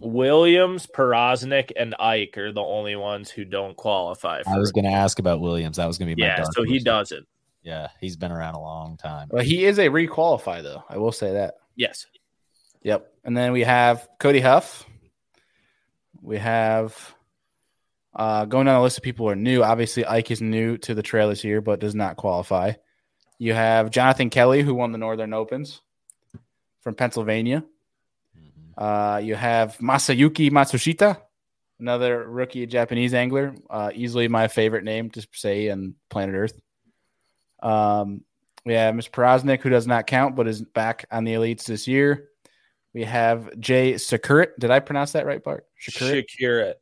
[0.00, 4.42] Williams, Powroznik, and Ike are the only ones who don't qualify.
[4.42, 5.76] For I was going to ask about Williams.
[5.76, 6.84] That was going to be my yeah, dark so he horse.
[6.84, 7.26] doesn't.
[7.62, 9.28] Yeah, he's been around a long time.
[9.30, 10.84] Well, he is a requalify though.
[10.88, 11.54] I will say that.
[11.74, 12.06] Yes,
[12.88, 13.12] Yep.
[13.22, 14.86] And then we have Cody Huff.
[16.22, 17.14] We have
[18.14, 19.62] uh, going down the list of people who are new.
[19.62, 22.72] Obviously, Ike is new to the trail this year, but does not qualify.
[23.38, 25.82] You have Jonathan Kelly, who won the Northern Opens
[26.80, 27.62] from Pennsylvania.
[28.34, 28.72] Mhm.
[28.78, 31.20] Uh, you have Masayuki Matsushita,
[31.78, 33.54] another rookie Japanese angler.
[33.68, 36.58] Uh, easily my favorite name to say in planet Earth.
[37.62, 38.24] Um,
[38.64, 39.08] we have Ms.
[39.08, 42.30] Powroznik, who does not count, but is back on the elites this year.
[42.94, 44.58] We have Jay Przekurat.
[44.58, 45.66] Did I pronounce that right, Bart?
[45.80, 46.24] Przekurat?
[46.24, 46.74] Shakira.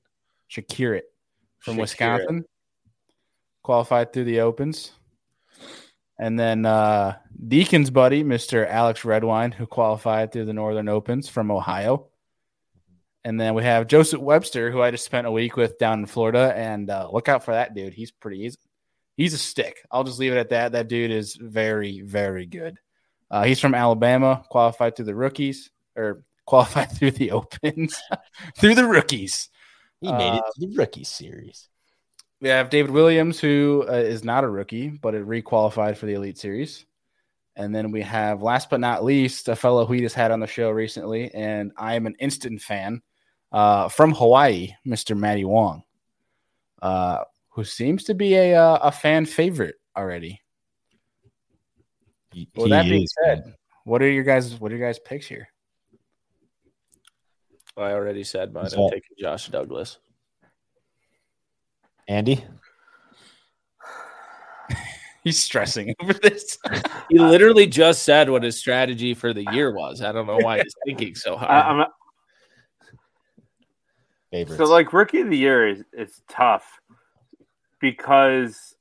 [0.51, 1.03] Shakurit
[1.59, 1.81] from Shakurit.
[1.81, 2.45] Wisconsin.
[3.63, 4.93] Qualified through the Opens.
[6.19, 7.17] And then uh,
[7.49, 8.67] Deacon's buddy, Mr.
[8.67, 12.09] Alex Redwine, who qualified through the Northern Opens from Ohio.
[13.25, 16.07] And then we have Joseph Webster, who I just spent a week with down in
[16.07, 16.55] Florida.
[16.57, 17.93] And uh, look out for that dude.
[17.93, 18.57] He's pretty he's,
[19.17, 19.85] he's a stick.
[19.91, 20.73] I'll just leave it at that.
[20.73, 22.79] That dude is very, very good.
[23.29, 28.01] Uh, he's from Alabama, qualified through the rookies or qualified through the Opens,
[28.59, 29.49] through the rookies.
[30.01, 31.68] He made it Uh, to the rookie series.
[32.40, 36.12] We have David Williams, who uh, is not a rookie, but it requalified for the
[36.14, 36.84] Elite Series.
[37.57, 40.47] And then we have, last but not least, a fellow we just had on the
[40.47, 43.01] show recently, and I am an instant fan
[43.53, 45.16] uh, from Hawaii, Mr.
[45.16, 45.82] Matty Wong,
[46.82, 50.42] uh, who seems to be a uh, a fan favorite already.
[52.32, 54.61] He- Well, that being is, said, what are your guys?
[54.61, 55.49] What are your guys' picks here?
[57.77, 58.64] I already said mine.
[58.64, 59.99] What's I'm taking Josh Douglas.
[62.09, 62.45] Andy.
[65.24, 66.59] He's stressing over this.
[67.09, 70.03] He literally just said what his strategy for the year was.
[70.03, 71.51] I don't know why he's thinking so hard.
[71.53, 71.87] I, I'm,
[74.33, 74.59] Favorites.
[74.59, 76.81] So like rookie of the year is is tough
[77.81, 78.74] because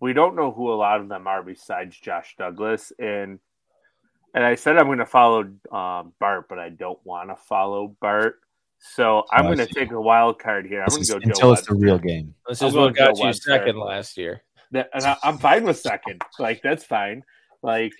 [0.00, 3.38] we don't know who a lot of them are besides Josh Douglas and
[4.34, 5.40] and I said I'm going to follow
[5.72, 8.40] um, Bart, but I don't want to follow Bart.
[8.78, 10.82] So I'm Oh, going to take a wild card here.
[10.82, 12.34] I'm going to go until Joe it's the real game.
[12.48, 13.50] this is what got Joe you Webster.
[13.52, 14.42] second last year.
[14.72, 16.20] That- and I, I'm fine with second.
[16.38, 17.22] Like that's fine.
[17.62, 17.92] Like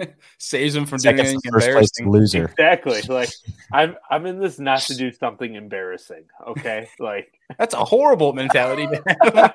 [0.38, 2.10] Saves him from doing Second's anything the first place embarrassing.
[2.10, 2.44] loser.
[2.46, 3.02] exactly.
[3.02, 3.30] Like
[3.72, 6.24] I'm I'm in this not to do something embarrassing.
[6.46, 6.88] Okay.
[6.98, 8.86] Like That's a horrible mentality.
[8.86, 9.54] to.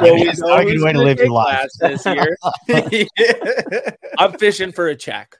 [0.00, 1.68] So It's he's not a good always way to live your take life.
[1.80, 2.36] last this year.
[4.18, 5.36] I'm fishing for a check.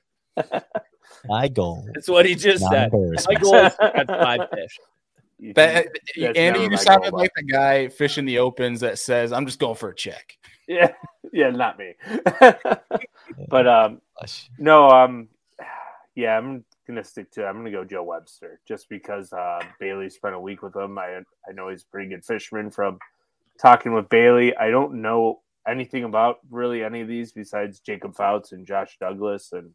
[1.26, 1.86] My goal.
[1.94, 2.92] That's what he just Not said.
[2.92, 4.78] My goal is to catch five fish.
[5.38, 8.98] you That, That's Andy, you my sounded goal, like the guy fishing the opens that
[8.98, 10.36] says, "I'm just going for a check."
[10.66, 10.92] Yeah,
[11.32, 11.94] yeah, not me.
[13.48, 14.50] but um, Gosh.
[14.58, 15.28] no, um,
[16.14, 17.46] yeah, I'm gonna stick to.
[17.46, 20.98] I'm gonna go Joe Webster just because uh, Bailey spent a week with him.
[20.98, 22.98] I I know he's a pretty good fisherman from
[23.60, 24.56] talking with Bailey.
[24.56, 29.52] I don't know anything about really any of these besides Jacob Fouts and Josh Douglas,
[29.52, 29.70] and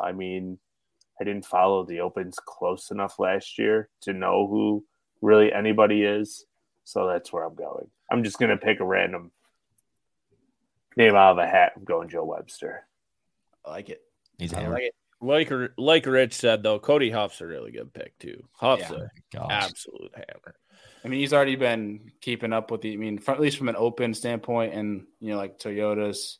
[0.00, 0.58] I mean,
[1.20, 4.84] I didn't follow the opens close enough last year to know who
[5.20, 6.44] really anybody is.
[6.84, 7.86] So that's where I'm going.
[8.10, 9.30] I'm just gonna pick a random
[10.96, 11.72] name out of a hat.
[11.76, 12.86] I'm going Joe Webster.
[13.64, 14.02] I like it.
[14.38, 14.74] He's I hammered.
[14.74, 14.94] like it.
[15.20, 18.44] Like like Rich said though, Cody Huff's a really good pick too.
[18.52, 19.40] Huff's Yeah.
[19.40, 20.54] a absolute hammer.
[21.04, 22.92] I mean, he's already been keeping up with the.
[22.94, 26.36] I mean, from, at least from an open standpoint, and you know, like Toyotas,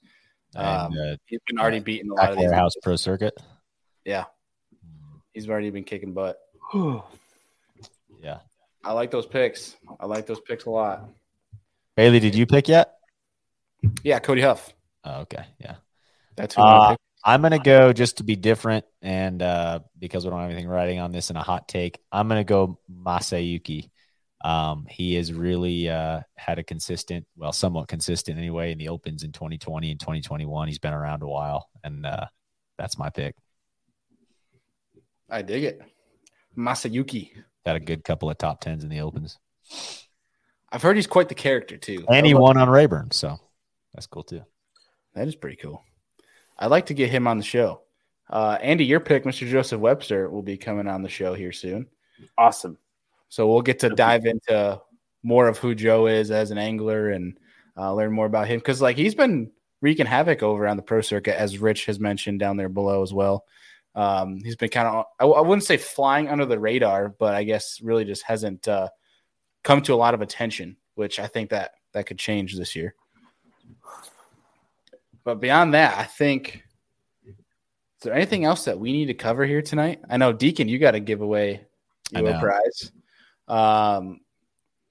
[0.57, 2.47] um, And, uh, he's been already beating a lot of these.
[2.47, 3.35] Warehouse Pro Circuit.
[4.05, 4.25] Yeah,
[5.33, 6.39] he's already been kicking butt.
[8.23, 8.39] Yeah.
[8.83, 9.77] I like those picks.
[10.01, 11.09] I like those picks a lot.
[11.97, 12.95] Bailey, did you pick yet?
[14.03, 14.73] Yeah, Cody Huff.
[15.05, 15.45] Oh, okay.
[15.59, 15.77] Yeah.
[16.37, 16.97] That's who I'm Uh, gonna.
[17.27, 21.01] I'm gonna go just to be different, and uh, because we don't have anything writing
[21.01, 23.91] on this in a hot take, I'm gonna go Masayuki.
[24.45, 29.23] Um, he has really uh, had a consistent, well, somewhat consistent anyway, in the opens
[29.23, 30.69] in 2020 and 2021.
[30.69, 32.27] He's been around a while, and uh,
[32.77, 33.35] that's my pick.
[35.31, 35.81] I dig it.
[36.57, 37.31] Masayuki.
[37.65, 39.39] Got a good couple of top tens in the opens,
[40.71, 42.05] I've heard he's quite the character too.
[42.09, 43.39] and he won on Rayburn, so
[43.95, 44.43] that's cool too.
[45.15, 45.83] That is pretty cool.
[46.59, 47.83] I'd like to get him on the show.
[48.29, 49.49] Uh, Andy, your pick, Mr.
[49.49, 51.87] Joseph Webster, will be coming on the show here soon.
[52.37, 52.77] Awesome.
[53.29, 54.81] So we'll get to dive into
[55.23, 57.39] more of who Joe is as an angler and
[57.77, 59.51] uh, learn more about him because, like, he's been
[59.81, 63.13] wreaking havoc over on the pro circuit, as Rich has mentioned down there below as
[63.13, 63.45] well.
[63.95, 67.45] Um, he's been kind of, I, I wouldn't say flying under the radar, but I
[67.45, 68.89] guess really just hasn't uh,
[69.63, 72.95] come to a lot of attention, which I think that that could change this year.
[75.25, 76.63] But beyond that, I think.
[77.27, 80.03] Is there anything else that we need to cover here tonight?
[80.11, 81.65] I know Deacon, you got to give away
[82.11, 82.93] your prize.
[83.49, 84.21] Um,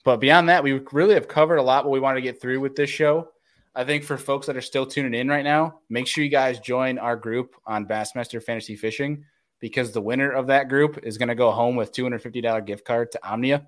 [0.04, 2.60] but beyond that, we really have covered a lot what we wanted to get through
[2.60, 3.30] with this show.
[3.76, 6.60] I think for folks that are still tuning in right now, make sure you guys
[6.60, 9.26] join our group on Bassmaster Fantasy Fishing
[9.60, 13.12] because the winner of that group is going to go home with $250 gift card
[13.14, 13.66] to Omnia.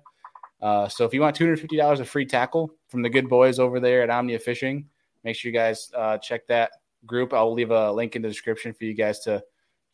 [0.60, 4.02] Uh, so if you want $250 of free tackle from the good boys over there
[4.02, 4.86] at Omnia Fishing,
[5.24, 6.70] make sure you guys uh, check that
[7.04, 7.32] group.
[7.32, 9.42] I'll leave a link in the description for you guys to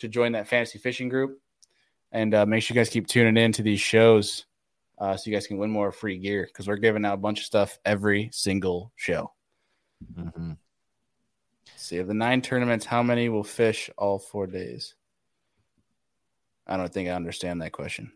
[0.00, 1.40] to join that fantasy fishing group.
[2.10, 4.46] And uh, make sure you guys keep tuning in to these shows
[4.98, 7.40] uh, so you guys can win more free gear because we're giving out a bunch
[7.40, 9.32] of stuff every single show.
[10.14, 10.56] Mhm.
[11.76, 14.94] See, of the nine tournaments, how many will fish all four days?
[16.66, 18.12] I don't think I understand that question.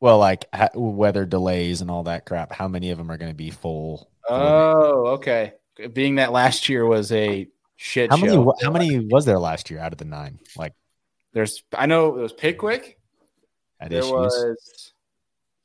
[0.00, 2.52] Well, like ha- weather delays and all that crap.
[2.52, 4.08] How many of them are going to be full?
[4.28, 5.54] Oh, okay.
[5.92, 8.32] Being that last year was a shit How many?
[8.32, 8.54] show.
[8.62, 10.38] How many was there last year out of the nine?
[10.56, 10.74] Like
[11.32, 12.98] There's, I know it was Pickwick.
[13.80, 14.12] at There issues.
[14.12, 14.92] was.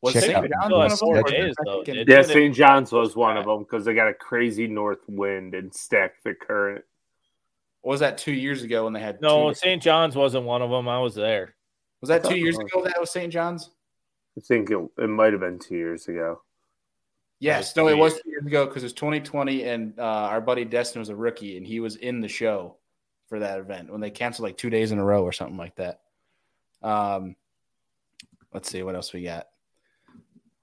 [0.02, 0.36] Was Check St.
[0.50, 0.98] John's one of them?
[0.98, 2.56] four days, though, think did it- Yeah, St.
[2.56, 6.34] John's was one of them because they got a crazy north wind and stacked the
[6.34, 6.86] current.
[7.84, 9.20] Was that two years ago when they had?
[9.22, 9.82] No, St.
[9.82, 10.88] John's wasn't one of them.
[10.88, 11.56] I was there.
[12.02, 12.84] was that two thought- years ago?
[12.84, 13.32] That was St.
[13.32, 13.72] John's.
[14.38, 16.42] I think it, it might have been two years ago.
[17.42, 20.66] Yes, no, it was two years ago because it was 2020, and uh, our buddy
[20.66, 22.76] Destin was a rookie, and he was in the show
[23.28, 25.76] for that event when they canceled like two days in a row or something like
[25.76, 26.02] that.
[26.84, 27.36] Um,
[28.54, 29.48] let's see what else we got.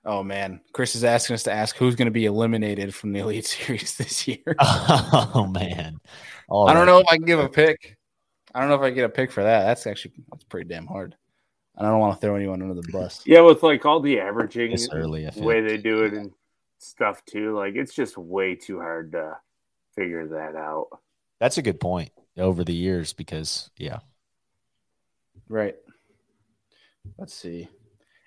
[0.06, 3.18] Oh man, Chris is asking us to ask who's going to be eliminated from the
[3.18, 4.38] Elite Series this year.
[4.58, 5.98] Oh man.
[6.48, 6.92] All I don't right.
[6.92, 7.96] know if I can give a pick.
[8.54, 9.64] I don't know if I get a pick for that.
[9.64, 11.16] That's actually that's pretty damn hard.
[11.76, 13.22] And I don't want to throw anyone under the bus.
[13.26, 15.26] Yeah, with like all the averaging It's early.
[15.26, 16.30] I way they do it and
[16.78, 19.36] stuff too, like it's just way too hard to
[19.94, 20.88] figure that out.
[21.40, 23.98] That's a good point over the years because yeah.
[25.48, 25.74] Right.
[27.18, 27.68] Let's see.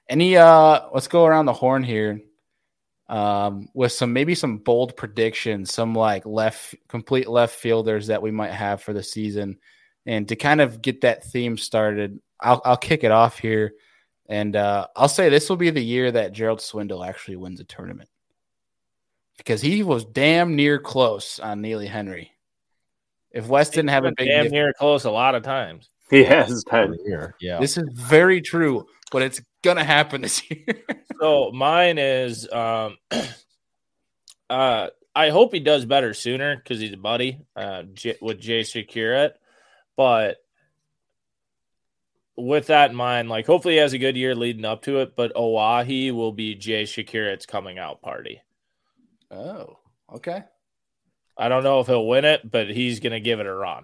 [0.09, 2.21] Any uh let's go around the horn here.
[3.07, 8.31] Um with some maybe some bold predictions, some like left complete left fielders that we
[8.31, 9.59] might have for the season.
[10.05, 13.73] And to kind of get that theme started, I'll I'll kick it off here.
[14.27, 17.63] And uh I'll say this will be the year that Gerald Swindle actually wins a
[17.63, 18.09] tournament.
[19.37, 22.31] Because he was damn near close on Neely Henry.
[23.31, 25.89] If West didn't have a big damn near close a lot of times.
[26.09, 26.97] He has been.
[27.05, 27.35] Year.
[27.39, 27.59] Yeah.
[27.59, 30.65] This is very true, but it's gonna happen this year.
[31.19, 32.97] So mine is um
[34.49, 38.61] uh I hope he does better sooner because he's a buddy uh J- with Jay
[38.61, 39.31] Przekurat.
[39.97, 40.37] But
[42.37, 45.17] with that in mind, like hopefully he has a good year leading up to it,
[45.17, 48.41] but Oahe will be Jay Przekurat's coming out party.
[49.29, 49.77] oh,
[50.13, 50.43] okay.
[51.37, 53.83] I don't know if he'll win it, but he's gonna give it a run.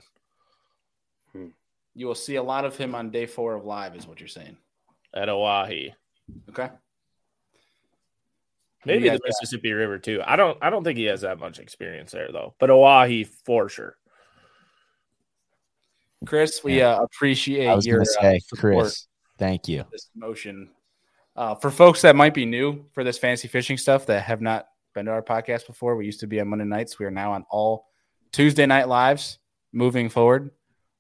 [1.98, 4.28] You will see a lot of him on day four of live, is what you're
[4.28, 4.58] saying.
[5.16, 5.94] At Oahe.
[6.50, 6.70] Okay.
[8.86, 10.22] Maybe the guys got- Mississippi River too.
[10.26, 12.54] I don't I don't think he has that much experience there though.
[12.60, 13.98] But Oahe for sure.
[16.26, 19.08] Chris, we uh, appreciate I was your say, uh, support Chris,
[19.38, 19.86] thank you.
[19.92, 20.70] this motion.
[21.36, 24.68] Uh, for folks that might be new for this fantasy fishing stuff that have not
[24.94, 26.98] been to our podcast before, we used to be on Monday nights.
[26.98, 27.88] We are now on all
[28.32, 29.38] Tuesday night lives
[29.74, 30.52] moving forward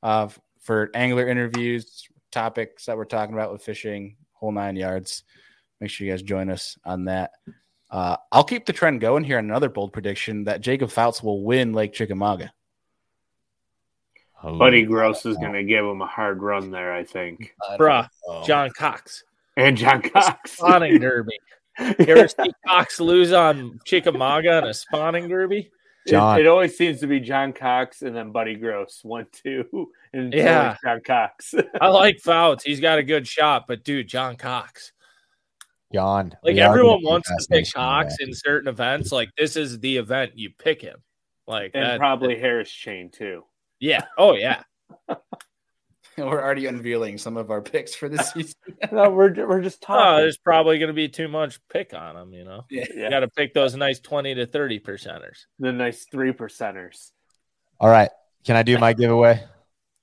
[0.03, 0.28] uh,
[0.61, 5.23] for angler interviews, topics that we're talking about with fishing, whole nine yards.
[5.81, 7.31] Make sure you guys join us on that.
[7.89, 9.38] Uh, I'll keep the trend going here.
[9.39, 12.51] on Another bold prediction that Jacob Fouts will win Lake Chickamauga.
[14.43, 17.55] Oh, Buddy Gross is going to give him a hard run there, I think.
[17.79, 18.43] Bruh, Oh.
[18.45, 19.23] John Cox.
[19.57, 20.51] And John Cox.
[20.51, 21.38] Spawning derby.
[21.79, 25.71] You ever see Cox lose on Chickamauga in a spawning derby?
[26.06, 26.39] It- John.
[26.39, 30.78] It, always seems to be John Cox and then Buddy Gross, one, two, and Yeah.
[30.84, 31.53] John Cox.
[31.82, 32.64] I like Fouts.
[32.64, 34.91] He's got a good shot, but dude, John Cox.
[35.93, 36.36] John.
[36.43, 39.12] Like we everyone wants to Fast pick Cox in certain events.
[39.12, 40.97] Like this is the event you pick him.
[41.47, 43.43] Like and that, probably Harris Chain, too.
[43.80, 44.06] yeah.
[44.18, 44.64] Oh yeah.
[46.18, 48.55] We're already unveiling some of our picks for this season.
[48.91, 52.34] No, we're, we're just Oh, there's probably going to be too much pick on them.
[52.34, 52.86] You know, yeah.
[52.93, 55.45] you got to pick those nice twenty to thirty percenters.
[55.59, 57.11] the nice three percenters.
[57.80, 58.09] All right.
[58.45, 59.43] Can I do my giveaway?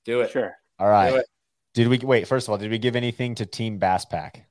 [0.05, 0.31] Do it.
[0.31, 0.55] Sure.
[0.79, 1.23] All right.
[1.73, 2.27] Did we wait?
[2.27, 4.45] First of all, did we give anything to Team Bass Pack?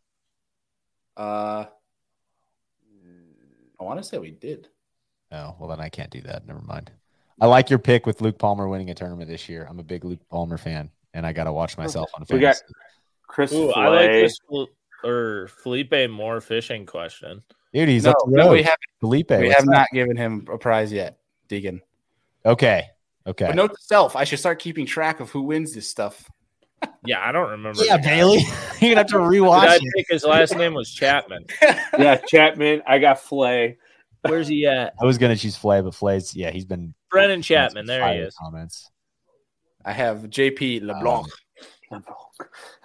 [1.17, 1.67] Uh,
[3.79, 4.69] I want to say we did.
[5.31, 6.47] Oh, well then I can't do that.
[6.47, 6.91] Never mind.
[7.41, 9.67] I like your pick with Luke Palmer winning a tournament this year.
[9.69, 12.33] I'm a big Luke Palmer fan, and I got to watch myself on Facebook.
[12.35, 12.63] We got-
[13.29, 13.83] Chris Ooh, Flay.
[13.83, 14.37] I like this
[15.05, 17.43] or Felipe Moore fishing question.
[17.73, 19.65] Dude, he's no, up the no, we have Felipe, we have up?
[19.67, 21.81] not given him a prize yet, Deacon.
[22.45, 22.85] Okay.
[23.27, 23.47] Okay.
[23.47, 26.29] But note to self: I should start keeping track of who wins this stuff.
[27.05, 27.85] Yeah, I don't remember.
[27.85, 27.97] yeah.
[27.97, 28.39] Bailey.
[28.81, 31.47] You're gonna have to Did rewatch I think his last name was Chapman?
[31.97, 32.83] Yeah, Chapman.
[32.87, 33.79] I got Flay.
[34.23, 34.93] Where's he at?
[35.01, 37.87] I was gonna choose Flay, but Flay's yeah, he's been Brennan Chapman.
[37.87, 38.35] There he is.
[38.35, 38.91] Comments.
[39.85, 41.27] I have JP LeBlanc.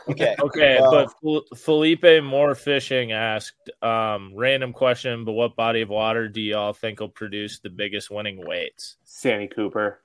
[0.10, 0.36] Okay.
[0.42, 5.90] Okay, Well- but Fel- Felipe Moore Fishing asked, um, random question, but what body of
[5.90, 8.96] water do y'all think will produce the biggest winning weights?
[9.04, 10.02] Santee Cooper.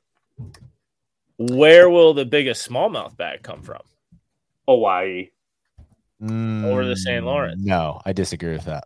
[1.39, 3.83] Where will the biggest smallmouth bag come from?
[4.69, 5.31] Oahe.
[6.21, 7.25] or the St.
[7.25, 7.61] Lawrence.
[7.63, 8.85] Mm, No, I disagree with that.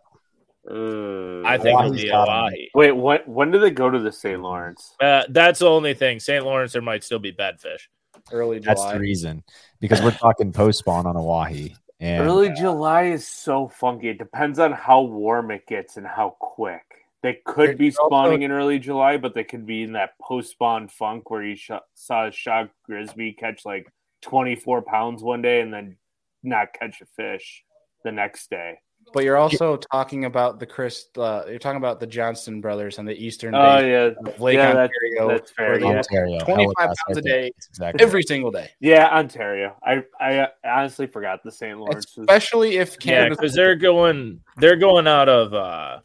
[0.69, 2.09] Uh, I think it'll be.
[2.11, 2.67] Oahe.
[2.75, 4.41] Wait, when when do they go to the St.
[4.41, 4.93] Lawrence?
[4.99, 6.19] Uh, that's the only thing.
[6.19, 6.43] St.
[6.45, 7.87] Lawrence, there might still be bedfish.
[8.31, 8.73] Early July.
[8.75, 9.43] That's the reason
[9.79, 11.75] because we're talking post spawn on Oahe.
[11.99, 14.09] And Early July is so funky.
[14.09, 16.83] It depends on how warm it gets and how quick.
[17.23, 20.11] They could be There's also- spawning in early July, but they could be in that
[20.21, 25.41] post spawn funk where you sh- saw a Shaw Grigsby catch like 24 pounds one
[25.41, 25.97] day and then
[26.43, 27.63] not catch a fish
[28.03, 28.79] the next day.
[29.13, 31.07] But you're also talking about the Chris.
[31.17, 34.31] Uh, you're talking about the Johnston brothers and the Eastern Oh, Bay yeah.
[34.37, 35.27] Lake Yeah, that's- Ontario.
[35.29, 35.85] that's fair, yeah.
[35.87, 37.41] Ontario, 25 Halifax, pounds a right there.
[37.41, 38.69] day, exactly every single day.
[38.79, 39.75] Yeah, Ontario.
[39.83, 41.77] I, I honestly forgot the St.
[41.79, 42.17] Lawrence.
[42.17, 43.35] Especially if Canada.
[43.35, 45.99] because they're going they're going out of uh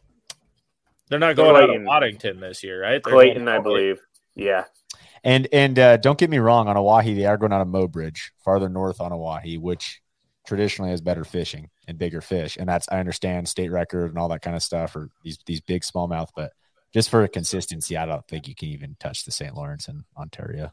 [1.09, 1.85] they're not going out of Clayton.
[1.87, 3.03] Waddington this year, right?
[3.05, 4.01] They're Clayton, I believe.
[4.35, 4.65] Yeah.
[5.25, 8.31] And and uh, don't get me wrong, on Oahe they are going out of Mobridge,
[8.45, 10.02] farther north on Oahe, which
[10.47, 12.57] traditionally has better fishing and bigger fish.
[12.57, 15.61] And that's I understand state record and all that kind of stuff, or these these
[15.61, 16.53] big smallmouth, but
[16.93, 19.55] just for consistency, I don't think you can even touch the St.
[19.55, 20.73] Lawrence in Ontario.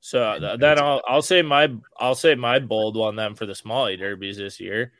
[0.00, 3.46] So th- uh, then I'll I'll say my I'll say my bold one then for
[3.46, 4.92] the Smalley derbies this year.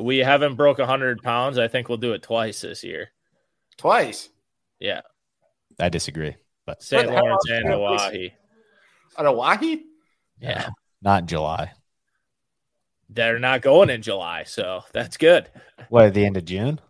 [0.00, 1.58] We haven't broke hundred pounds.
[1.58, 3.10] I think we'll do it twice this year.
[3.78, 4.28] Twice.
[4.78, 5.00] Yeah,
[5.80, 7.10] I disagree, but St.
[7.10, 8.32] Lawrence and can it Oahe.
[9.16, 9.80] At Oahe?
[10.40, 10.68] Yeah,
[11.02, 11.72] not in July.
[13.08, 15.48] They're not going in July, so that's good.
[15.88, 16.80] What at the end of June?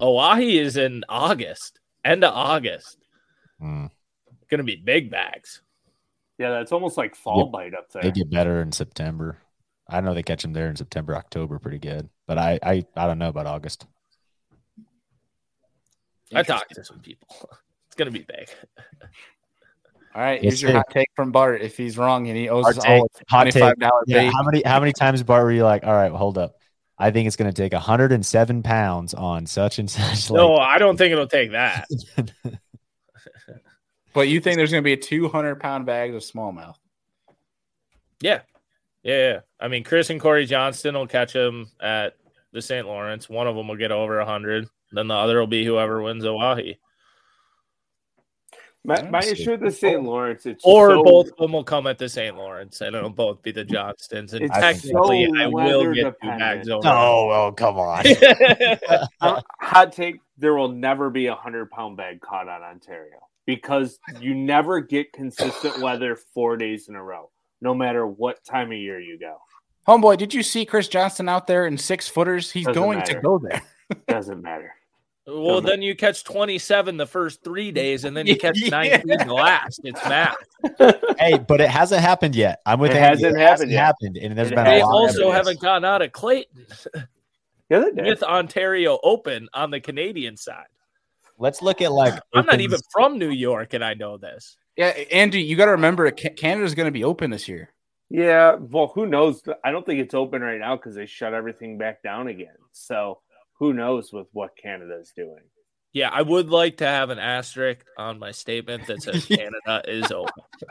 [0.00, 2.98] Oahe is in August, end of August.
[3.58, 3.86] Hmm.
[4.50, 5.62] Going to be big bags.
[6.38, 7.52] Yeah, that's almost like fall Yep.
[7.52, 8.02] bite up there.
[8.02, 9.38] They get better in September.
[9.88, 12.08] I know they catch them there in September, October, pretty good.
[12.26, 13.86] But I, I, I don't know about August.
[16.34, 17.28] I talked to some people.
[17.88, 18.50] It's going to be big.
[20.16, 21.60] All right, here's your hot take from Bart.
[21.60, 23.52] If he's wrong and he owes Hot us take, all a hot take.
[23.52, 26.18] twenty-five dollar Yeah, how many, how many times, Bart, were you like, all right, well,
[26.18, 26.56] hold up.
[26.98, 30.30] I think it's going to take 107 pounds on such and such.
[30.30, 31.86] No, Like, I don't think it'll take that.
[34.14, 36.76] but you think there's going to be a two hundred pound bag of smallmouth?
[38.22, 38.40] Yeah.
[39.02, 39.40] Yeah, yeah.
[39.60, 42.14] I mean, Chris and Cory Johnston will catch him at
[42.52, 42.86] the St.
[42.86, 43.28] Lawrence.
[43.28, 44.66] One of them will get over 100.
[44.92, 46.78] Then the other will be whoever wins Oahe.
[48.86, 49.32] My, my see.
[49.32, 50.02] issue with the St.
[50.02, 52.36] Lawrence, it's Or so, both of them will come at the St.
[52.36, 54.32] Lawrence, and it'll both be the Johnstons.
[54.32, 56.38] And It's technically, so I will weather get two dependent.
[56.38, 56.88] bags over.
[56.88, 58.04] oh, well, come on.
[59.60, 64.34] Hot take: there will never be a hundred pound bag caught on Ontario because you
[64.34, 67.30] never get consistent weather four days in a row,
[67.60, 69.36] no matter what time of year you go.
[69.88, 72.50] Homeboy, did you see Chris Johnston out there in six footers?
[72.50, 73.14] He's Doesn't going matter.
[73.14, 73.62] to go there.
[74.08, 74.74] Doesn't matter.
[75.26, 78.68] Well, then you catch 27 the first three days, and then you catch Yeah.
[78.70, 79.80] 19 the last.
[79.84, 80.36] It's math.
[81.18, 82.60] hey, but it hasn't happened yet.
[82.66, 83.24] I'm with It Andy.
[83.24, 83.84] hasn't It happened yet.
[83.84, 85.34] happened, and there's It been They a lot also evidence.
[85.36, 86.66] haven't gotten out of Clayton
[87.68, 90.66] The other day, with Ontario Open on the Canadian side.
[91.38, 92.18] Let's look at like.
[92.34, 94.56] I'm not even from New York, and I know this.
[94.76, 97.70] Yeah, Andy, you got to remember Ca- Canada's going to be open this year.
[98.08, 98.54] yeah.
[98.54, 99.42] Well, who knows?
[99.64, 102.54] I don't think it's open right now because they shut everything back down again.
[102.72, 103.20] So
[103.58, 105.40] who knows with what Canada is doing?
[105.92, 110.12] Yeah, I would like to have an asterisk on my statement that says Canada is
[110.12, 110.42] open.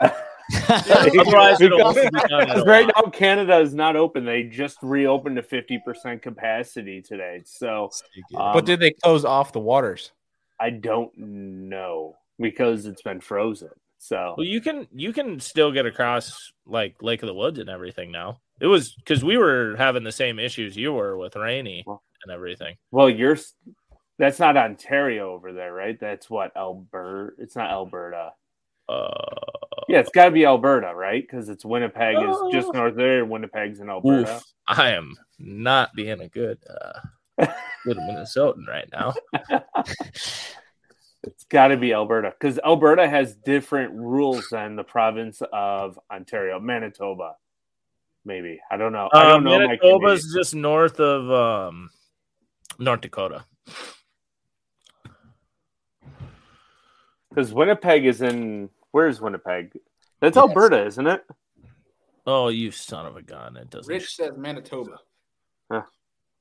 [0.68, 4.24] Otherwise, it'll Because- be done at Because a right now, Canada is not open.
[4.24, 7.42] They just reopened to 50% capacity today.
[7.44, 7.90] So
[8.36, 10.12] um, but did they close off the waters?
[10.60, 13.70] I don't know because it's been frozen.
[13.98, 17.68] So Well, you can you can still get across like Lake of the Woods and
[17.68, 18.40] everything now.
[18.60, 22.32] It was because we were having the same issues you were with Rainy Well- and
[22.34, 22.76] everything.
[22.90, 23.38] Well, you're
[24.18, 25.98] that's not Ontario over there, right?
[26.00, 27.34] That's what Alberta.
[27.38, 28.32] It's not Alberta.
[28.88, 29.34] Uh,
[29.88, 31.22] Yeah, it's got to be Alberta, right?
[31.22, 33.24] Because it's Winnipeg is just north there.
[33.24, 34.36] Winnipeg's in Alberta.
[34.36, 37.46] oof, I am not being a good uh,
[37.84, 39.12] good Minnesotan right now.
[41.22, 46.60] It's got to be Alberta because Alberta has different rules than the province of Ontario,
[46.60, 47.34] Manitoba.
[48.24, 49.08] Maybe I don't know.
[49.12, 49.58] I Uh, don't know.
[49.58, 51.90] Manitoba's just north of um,
[52.78, 53.44] North Dakota.
[57.30, 58.70] because Winnipeg is in.
[58.92, 59.72] Where's Winnipeg?
[60.20, 60.42] That's Yes.
[60.48, 61.24] Alberta, isn't it?
[62.26, 63.56] Oh, you son of a gun!
[63.56, 63.92] It doesn't.
[63.92, 64.98] Rich says Manitoba.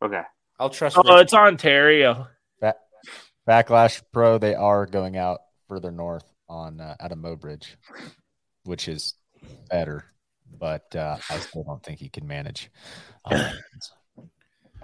[0.02, 0.22] Okay.
[0.60, 0.98] I'll trust.
[0.98, 1.24] Oh, Rich.
[1.26, 2.28] it's Ontario.
[2.60, 2.78] Back-
[3.48, 7.76] Backlash Pro, they are going out further north on uh, out of Mobridge,
[8.66, 9.16] which is
[9.70, 10.06] better,
[10.60, 12.70] but uh, I still don't think he can manage.
[13.24, 13.52] Uh,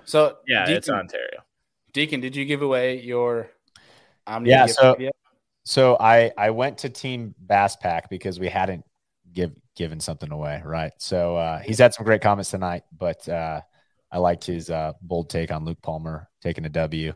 [0.06, 1.44] so Yeah, Deacon, it's Ontario.
[1.94, 3.50] Deacon, did you give away your
[4.28, 4.52] Omnia?
[4.52, 5.14] Yeah, so- yet?
[5.64, 8.86] so I I went to Team Bass Pack because we hadn't
[9.34, 10.92] give given something away, right?
[10.98, 13.62] So uh, he's had some great comments tonight, but uh,
[14.12, 17.14] I liked his uh, bold take on Luke Palmer taking a W.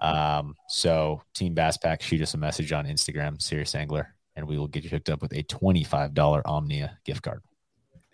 [0.00, 4.58] Um, so Team Bass Pack, shoot us a message on Instagram, Serious Angler, and we
[4.58, 7.42] will get you hooked up with a twenty five dollar Omnia gift card.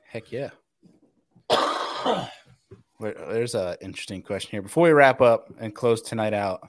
[0.08, 0.50] Heck yeah.
[3.00, 4.62] There's a interesting question here.
[4.62, 6.68] Before we wrap up and close tonight out,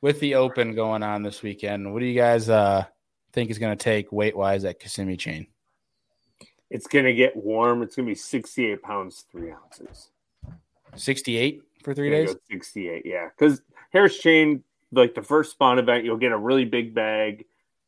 [0.00, 2.84] with the Open going on this weekend, what do you guys uh,
[3.32, 5.46] think is going to take weight wise at Kissimmee Chain?
[6.70, 7.82] It's gonna get warm.
[7.82, 10.10] It's gonna be sixty-eight pounds, three ounces.
[10.96, 12.34] 68 for three days?
[12.50, 13.28] Sixty-eight, yeah.
[13.28, 17.44] Because Harris Chain, like the first spawn event, you'll get a really big bag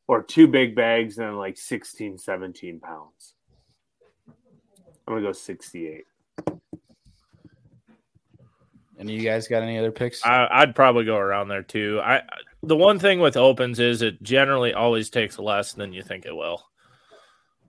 [0.06, 3.34] or two big bags and like 16, 17 pounds.
[4.28, 6.04] I'm gonna go sixty-eight.
[8.98, 10.24] And you guys got any other picks?
[10.26, 12.00] I, I'd probably go around there too.
[12.02, 12.22] I
[12.64, 16.34] the one thing with opens is it generally always takes less than you think it
[16.34, 16.64] will.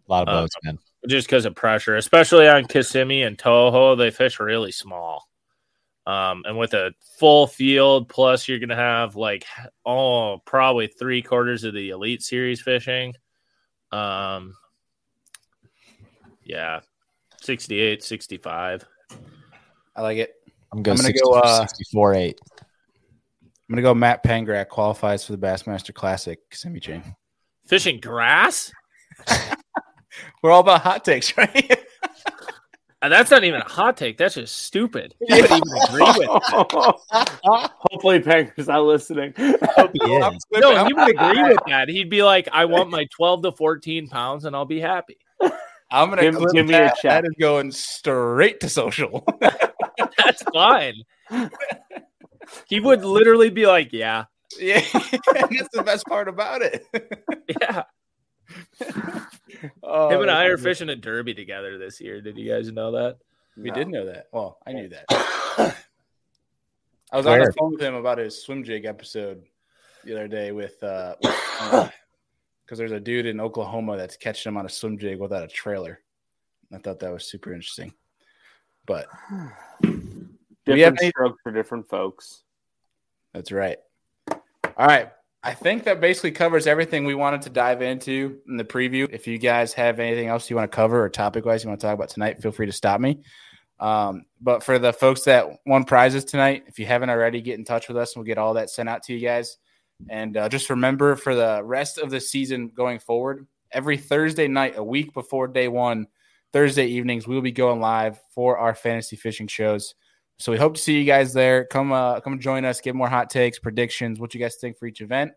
[0.08, 0.80] A lot of Uh, boats, man.
[1.08, 3.96] just because of pressure, especially on Kissimmee and Toho.
[3.96, 5.30] They fish really small.
[6.08, 9.46] Um, and with a full field, plus you're going to have like,
[9.86, 13.14] oh, probably three quarters of the Elite Series fishing.
[13.92, 14.56] Um,
[16.44, 16.80] yeah,
[17.42, 18.86] 68, 65.
[19.96, 20.34] I like it.
[20.72, 22.42] I'm going gonna go, uh, 64 8.
[23.42, 23.94] I'm gonna go.
[23.94, 27.04] Matt Pangrac qualifies for the Bassmaster Classic semi chain.
[27.66, 28.72] Fishing grass?
[30.42, 31.86] We're all about hot takes, right?
[33.02, 34.18] And that's not even a hot take.
[34.18, 35.16] That's just stupid.
[35.28, 36.28] You would even agree with
[37.12, 37.72] that.
[37.78, 39.34] Hopefully, Pangrac's not listening.
[39.38, 39.54] He.
[40.60, 41.90] No, he would agree with that.
[41.90, 45.18] He'd be like, I want my 12 to 14 pounds and I'll be happy.
[45.92, 46.96] I'm gonna Give- clip give me a that.
[46.98, 47.24] check.
[47.24, 49.26] That is going straight to social.
[49.42, 50.96] That's fine.
[52.68, 54.26] He would literally be like, Yeah,
[54.60, 56.86] yeah, that's the best part about it.
[57.62, 57.84] yeah.
[59.84, 62.22] Oh, Him and I are that's- fishing a derby together this year.
[62.22, 63.18] Did you guys know that?
[63.58, 63.76] We No.
[63.76, 64.28] did know that.
[64.32, 65.06] Well, I knew that.
[67.12, 69.44] I was on the phone with him about his swim jig episode
[70.06, 71.16] the other day with uh
[72.70, 75.48] because there's a dude in Oklahoma that's catching him on a swim jig without a
[75.48, 76.02] trailer.
[76.72, 77.92] I thought that was super interesting.
[78.86, 79.08] But
[79.82, 79.90] we
[80.82, 82.44] have Different any- strokes for different folks.
[83.34, 83.78] That's right.
[84.32, 85.10] All right.
[85.42, 89.08] I think that basically covers everything we wanted to dive into in the preview.
[89.12, 91.80] If you guys have anything else you want to cover or topic wise you want
[91.82, 93.22] to talk about tonight, feel free to stop me.
[93.80, 97.66] Um, but for the folks that won prizes tonight, if you haven't already, get in
[97.66, 99.58] touch with us and we'll get all that sent out to you guys.
[100.08, 104.78] And uh, just remember for the rest of the season going forward, every Thursday night,
[104.78, 106.08] a week before day one,
[106.54, 109.94] Thursday evenings, we'll be going live for our fantasy fishing shows.
[110.38, 111.66] So we hope to see you guys there.
[111.66, 114.86] Come uh, come join us, give more hot takes, predictions, what you guys think for
[114.86, 115.32] each event,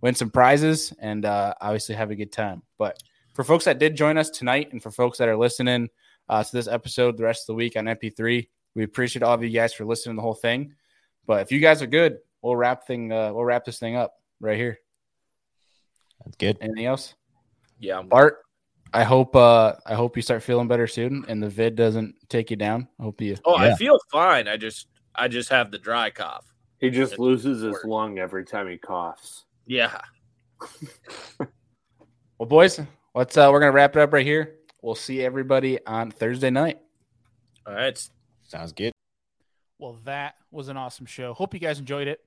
[0.00, 2.62] win some prizes, and uh, obviously have a good time.
[2.78, 2.98] But
[3.34, 5.88] for folks that did join us tonight, and for folks that are listening
[6.28, 9.44] uh, to this episode the rest of the week on MP3, we appreciate all of
[9.44, 10.72] you guys for listening to the whole thing.
[11.26, 14.14] But if you guys are good, we'll wrap thing uh, we'll wrap this thing up
[14.40, 14.78] right here.
[16.24, 16.56] That's good.
[16.60, 17.14] Anything else?
[17.78, 18.02] Yeah.
[18.02, 18.38] Bart,
[18.94, 22.50] I hope uh, I hope you start feeling better soon, and the vid doesn't take
[22.50, 22.88] you down.
[22.98, 23.36] I hope you.
[23.44, 23.72] Oh, Yeah.
[23.72, 24.48] I feel fine.
[24.48, 26.46] I just I just have the dry cough.
[26.78, 27.84] He just It loses his works.
[27.84, 29.44] lung every time he coughs.
[29.66, 30.00] Yeah.
[32.38, 32.78] Well, boys,
[33.14, 34.56] let's uh, we're gonna wrap it up right here.
[34.82, 36.78] We'll see everybody on Thursday night.
[37.66, 37.98] All right.
[38.42, 38.92] Sounds good.
[39.78, 41.34] Well, that was an awesome show.
[41.34, 42.20] Hope you guys enjoyed it.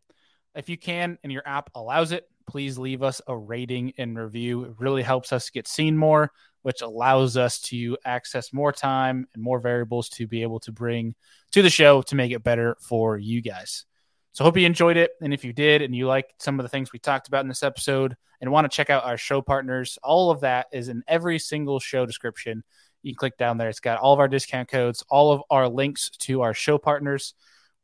[0.55, 4.65] If you can and your app allows it, please leave us a rating and review.
[4.65, 6.31] It really helps us get seen more,
[6.61, 11.15] which allows us to access more time and more variables to be able to bring
[11.51, 13.85] to the show to make it better for you guys.
[14.31, 15.11] So, hope you enjoyed it.
[15.21, 17.47] And if you did and you liked some of the things we talked about in
[17.47, 21.03] this episode and want to check out our show partners, all of that is in
[21.07, 22.63] every single show description.
[23.01, 23.69] You can click down there.
[23.69, 27.33] It's got all of our discount codes, all of our links to our show partners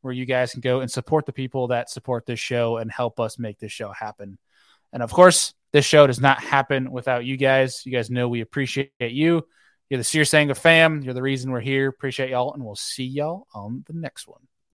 [0.02, 3.18] where you guys can go and support the people that support this show and help
[3.18, 4.38] us make this show happen.
[4.92, 7.84] And of course, this show does not happen without you guys.
[7.84, 9.46] You guys know we appreciate you.
[9.90, 11.02] You're the Serious Angler fam.
[11.02, 11.88] You're the reason we're here.
[11.88, 14.40] Appreciate y'all, and we'll see y'all on the next one.